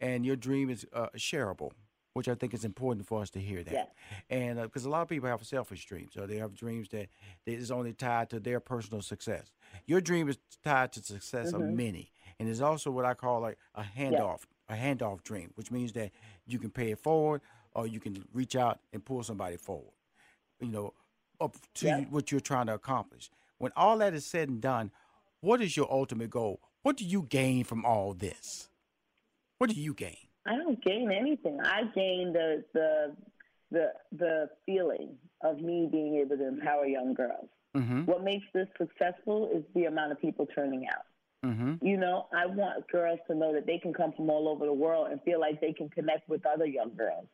and 0.00 0.24
your 0.24 0.36
dream 0.36 0.70
is 0.70 0.86
uh, 0.92 1.08
shareable, 1.16 1.72
which 2.14 2.28
I 2.28 2.34
think 2.34 2.54
is 2.54 2.64
important 2.64 3.06
for 3.06 3.22
us 3.22 3.30
to 3.30 3.40
hear 3.40 3.62
that. 3.64 3.72
Yes. 3.72 3.88
And 4.28 4.58
uh, 4.58 4.62
because 4.64 4.84
a 4.84 4.90
lot 4.90 5.02
of 5.02 5.08
people 5.08 5.28
have 5.28 5.44
selfish 5.44 5.84
dreams, 5.86 6.16
or 6.16 6.26
they 6.26 6.36
have 6.36 6.54
dreams 6.54 6.88
that 6.90 7.08
that 7.46 7.52
is 7.52 7.70
only 7.70 7.92
tied 7.92 8.30
to 8.30 8.40
their 8.40 8.60
personal 8.60 9.02
success. 9.02 9.52
Your 9.86 10.00
dream 10.00 10.28
is 10.28 10.38
tied 10.62 10.92
to 10.92 11.00
the 11.00 11.06
success 11.06 11.52
of 11.52 11.62
mm-hmm. 11.62 11.76
many, 11.76 12.12
and 12.38 12.48
it's 12.48 12.60
also 12.60 12.90
what 12.90 13.04
I 13.04 13.14
call 13.14 13.40
like 13.40 13.58
a 13.74 13.82
handoff, 13.82 14.40
a 14.68 14.74
handoff 14.74 15.22
dream, 15.22 15.50
which 15.54 15.70
means 15.70 15.92
that 15.92 16.10
you 16.46 16.58
can 16.58 16.70
pay 16.70 16.92
it 16.92 16.98
forward, 16.98 17.40
or 17.74 17.86
you 17.86 18.00
can 18.00 18.24
reach 18.32 18.56
out 18.56 18.80
and 18.92 19.04
pull 19.04 19.22
somebody 19.22 19.56
forward. 19.56 19.94
You 20.60 20.68
know, 20.68 20.94
up 21.40 21.56
to 21.74 22.06
what 22.10 22.30
you're 22.30 22.40
trying 22.40 22.66
to 22.66 22.74
accomplish. 22.74 23.30
When 23.58 23.72
all 23.76 23.98
that 23.98 24.14
is 24.14 24.26
said 24.26 24.48
and 24.48 24.60
done, 24.60 24.90
what 25.40 25.60
is 25.60 25.76
your 25.76 25.90
ultimate 25.90 26.30
goal? 26.30 26.60
What 26.82 26.96
do 26.96 27.04
you 27.04 27.22
gain 27.22 27.64
from 27.64 27.84
all 27.84 28.12
this? 28.12 28.68
What 29.58 29.70
do 29.70 29.76
you 29.76 29.94
gain? 29.94 30.16
I 30.46 30.56
don't 30.56 30.82
gain 30.84 31.10
anything. 31.10 31.58
I 31.62 31.82
gain 31.94 32.32
the 32.32 32.64
the 32.72 33.16
the 33.70 33.92
the 34.12 34.50
feeling 34.66 35.16
of 35.42 35.58
me 35.60 35.88
being 35.90 36.16
able 36.16 36.36
to 36.36 36.48
empower 36.48 36.86
young 36.86 37.14
girls. 37.14 37.48
Mm-hmm. 37.76 38.04
What 38.04 38.22
makes 38.22 38.44
this 38.52 38.68
successful 38.76 39.50
is 39.54 39.64
the 39.74 39.84
amount 39.84 40.12
of 40.12 40.20
people 40.20 40.46
turning 40.54 40.86
out. 40.88 41.06
Mm-hmm. 41.44 41.84
You 41.84 41.96
know, 41.96 42.26
I 42.32 42.46
want 42.46 42.86
girls 42.90 43.18
to 43.28 43.34
know 43.34 43.52
that 43.52 43.66
they 43.66 43.78
can 43.78 43.92
come 43.92 44.12
from 44.12 44.30
all 44.30 44.48
over 44.48 44.66
the 44.66 44.72
world 44.72 45.08
and 45.10 45.20
feel 45.22 45.40
like 45.40 45.60
they 45.60 45.72
can 45.72 45.88
connect 45.88 46.28
with 46.28 46.44
other 46.46 46.66
young 46.66 46.94
girls. 46.96 47.26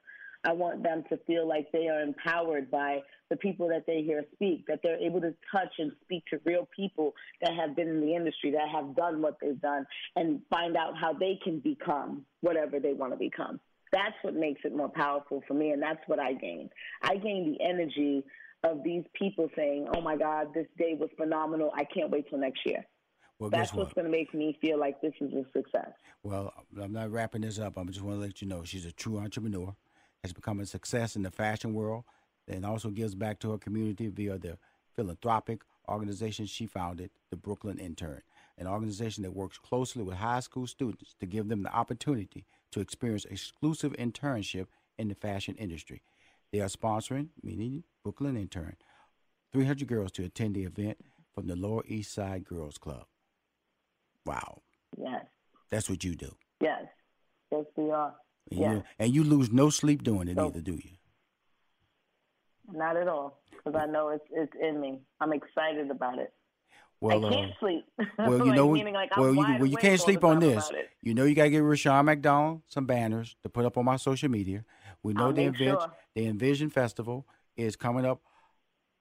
I 0.44 0.52
want 0.52 0.82
them 0.82 1.02
to 1.08 1.16
feel 1.26 1.46
like 1.48 1.66
they 1.72 1.88
are 1.88 2.00
empowered 2.00 2.70
by 2.70 3.00
the 3.28 3.36
people 3.36 3.68
that 3.68 3.84
they 3.86 4.02
hear 4.02 4.24
speak, 4.34 4.66
that 4.68 4.80
they're 4.82 4.98
able 4.98 5.20
to 5.20 5.34
touch 5.54 5.72
and 5.78 5.92
speak 6.02 6.24
to 6.30 6.40
real 6.44 6.68
people 6.74 7.12
that 7.42 7.52
have 7.54 7.76
been 7.76 7.88
in 7.88 8.00
the 8.00 8.14
industry, 8.14 8.52
that 8.52 8.68
have 8.72 8.94
done 8.94 9.20
what 9.20 9.36
they've 9.40 9.60
done, 9.60 9.86
and 10.16 10.40
find 10.48 10.76
out 10.76 10.94
how 10.98 11.12
they 11.12 11.38
can 11.42 11.58
become 11.58 12.24
whatever 12.40 12.78
they 12.78 12.92
want 12.92 13.12
to 13.12 13.18
become. 13.18 13.60
That's 13.92 14.14
what 14.22 14.34
makes 14.34 14.60
it 14.64 14.76
more 14.76 14.88
powerful 14.88 15.42
for 15.48 15.54
me, 15.54 15.70
and 15.70 15.82
that's 15.82 16.00
what 16.06 16.20
I 16.20 16.34
gain. 16.34 16.70
I 17.02 17.16
gain 17.16 17.56
the 17.58 17.64
energy 17.64 18.22
of 18.64 18.82
these 18.84 19.04
people 19.14 19.48
saying, 19.56 19.88
"Oh 19.94 20.00
my 20.00 20.16
God, 20.16 20.52
this 20.54 20.66
day 20.76 20.94
was 20.94 21.10
phenomenal. 21.16 21.70
I 21.74 21.84
can't 21.84 22.10
wait 22.10 22.28
till 22.28 22.38
next 22.38 22.60
year." 22.66 22.84
Well, 23.38 23.50
That's 23.50 23.72
what's 23.72 23.88
what? 23.88 23.94
going 23.94 24.04
to 24.06 24.10
make 24.10 24.34
me 24.34 24.58
feel 24.60 24.80
like 24.80 25.00
this 25.00 25.14
is 25.20 25.32
a 25.32 25.44
success. 25.56 25.92
Well, 26.24 26.52
I'm 26.80 26.92
not 26.92 27.12
wrapping 27.12 27.42
this 27.42 27.60
up. 27.60 27.78
I 27.78 27.84
just 27.84 28.02
want 28.02 28.16
to 28.16 28.20
let 28.20 28.42
you 28.42 28.48
know 28.48 28.64
she's 28.64 28.84
a 28.84 28.90
true 28.90 29.18
entrepreneur, 29.18 29.76
has 30.22 30.32
become 30.32 30.60
a 30.60 30.66
success 30.66 31.16
in 31.16 31.22
the 31.22 31.30
fashion 31.30 31.74
world, 31.74 32.04
and 32.46 32.64
also 32.64 32.90
gives 32.90 33.14
back 33.14 33.38
to 33.40 33.50
her 33.50 33.58
community 33.58 34.08
via 34.08 34.38
the 34.38 34.58
philanthropic 34.94 35.62
organization 35.88 36.46
she 36.46 36.66
founded, 36.66 37.10
the 37.30 37.36
Brooklyn 37.36 37.78
Intern, 37.78 38.22
an 38.56 38.66
organization 38.66 39.22
that 39.22 39.34
works 39.34 39.58
closely 39.58 40.02
with 40.02 40.16
high 40.16 40.40
school 40.40 40.66
students 40.66 41.14
to 41.20 41.26
give 41.26 41.48
them 41.48 41.62
the 41.62 41.72
opportunity 41.72 42.44
to 42.72 42.80
experience 42.80 43.24
exclusive 43.26 43.92
internship 43.92 44.66
in 44.98 45.08
the 45.08 45.14
fashion 45.14 45.54
industry. 45.56 46.02
They 46.52 46.60
are 46.60 46.68
sponsoring, 46.68 47.28
meaning 47.42 47.84
Brooklyn 48.02 48.36
Intern, 48.36 48.76
300 49.52 49.86
girls 49.86 50.12
to 50.12 50.24
attend 50.24 50.54
the 50.54 50.64
event 50.64 50.98
from 51.34 51.46
the 51.46 51.56
Lower 51.56 51.84
East 51.86 52.12
Side 52.12 52.44
Girls 52.44 52.78
Club. 52.78 53.06
Wow. 54.26 54.62
Yes. 54.96 55.24
That's 55.70 55.88
what 55.88 56.04
you 56.04 56.14
do. 56.14 56.34
Yes. 56.60 56.84
Yes, 57.52 57.64
we 57.76 57.90
are. 57.90 58.14
And, 58.50 58.60
yes. 58.60 58.72
you, 58.72 58.82
and 58.98 59.14
you 59.14 59.24
lose 59.24 59.52
no 59.52 59.70
sleep 59.70 60.02
doing 60.02 60.28
it 60.28 60.38
either, 60.38 60.60
do 60.60 60.72
you? 60.72 60.90
Not 62.72 62.96
at 62.96 63.08
all. 63.08 63.40
Because 63.50 63.74
I 63.80 63.86
know 63.86 64.10
it's 64.10 64.24
it's 64.30 64.52
in 64.60 64.80
me. 64.80 65.00
I'm 65.20 65.32
excited 65.32 65.90
about 65.90 66.18
it. 66.18 66.32
Well, 67.00 67.24
I 67.24 67.28
uh, 67.28 67.32
can't 67.32 67.52
sleep. 67.60 67.84
well, 68.18 68.32
you 68.38 68.44
Like, 68.46 68.56
know, 68.56 68.72
meaning, 68.72 68.94
like, 68.94 69.10
I'm 69.12 69.22
well, 69.22 69.34
you, 69.34 69.42
well, 69.58 69.66
you 69.66 69.76
can't 69.76 70.00
sleep 70.00 70.24
on 70.24 70.40
this. 70.40 70.70
You 71.02 71.14
know, 71.14 71.24
you 71.24 71.34
gotta 71.34 71.50
give 71.50 71.64
Rushion 71.64 72.04
McDonald 72.04 72.62
some 72.68 72.86
banners 72.86 73.36
to 73.42 73.48
put 73.48 73.64
up 73.64 73.76
on 73.78 73.84
my 73.84 73.96
social 73.96 74.28
media. 74.28 74.64
We 75.02 75.12
know 75.12 75.26
I'll 75.26 75.32
the 75.32 75.44
event, 75.44 75.80
sure. 75.80 75.92
the 76.14 76.26
Envision 76.26 76.70
Festival 76.70 77.26
is 77.56 77.76
coming 77.76 78.04
up 78.04 78.20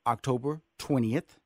October 0.06 0.62
twentieth. 0.78 1.40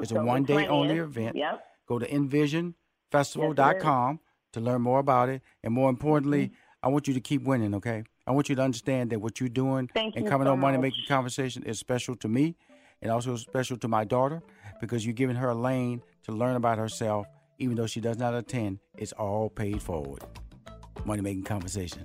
It's 0.00 0.12
a 0.12 0.16
October 0.16 0.24
one 0.24 0.44
day 0.44 0.66
only 0.66 0.96
event. 0.98 1.36
Yep. 1.36 1.64
Go 1.86 1.98
to 1.98 2.06
envisionfestival.com 2.06 4.20
to 4.52 4.60
learn 4.60 4.82
more 4.82 4.98
about 4.98 5.28
it, 5.28 5.42
and 5.62 5.74
more 5.74 5.90
importantly, 5.90 6.46
Mm-hmm. 6.46 6.54
I 6.82 6.88
want 6.88 7.08
you 7.08 7.14
to 7.14 7.20
keep 7.20 7.42
winning. 7.42 7.74
Okay, 7.74 8.04
I 8.26 8.30
want 8.30 8.48
you 8.48 8.54
to 8.54 8.62
understand 8.62 9.10
that 9.10 9.20
what 9.20 9.40
you're 9.40 9.48
doing 9.48 9.88
Thank 9.92 10.16
and 10.16 10.24
you 10.24 10.30
coming 10.30 10.46
so 10.46 10.52
on 10.52 10.60
Money 10.60 10.78
Making 10.78 11.04
Conversation 11.08 11.64
is 11.64 11.78
special 11.78 12.14
to 12.16 12.28
me, 12.28 12.54
and 13.02 13.10
also 13.10 13.36
special 13.36 13.76
to 13.78 13.88
my 13.88 14.04
daughter 14.04 14.42
because 14.80 15.04
you're 15.04 15.14
giving 15.14 15.36
her 15.36 15.48
a 15.48 15.54
lane 15.54 16.02
to 16.24 16.32
learn 16.32 16.56
about 16.56 16.78
herself, 16.78 17.26
even 17.58 17.76
though 17.76 17.86
she 17.86 18.00
does 18.00 18.18
not 18.18 18.34
attend. 18.34 18.78
It's 18.96 19.12
all 19.12 19.50
paid 19.50 19.82
forward. 19.82 20.22
Money 21.04 21.22
Making 21.22 21.44
Conversation. 21.44 22.04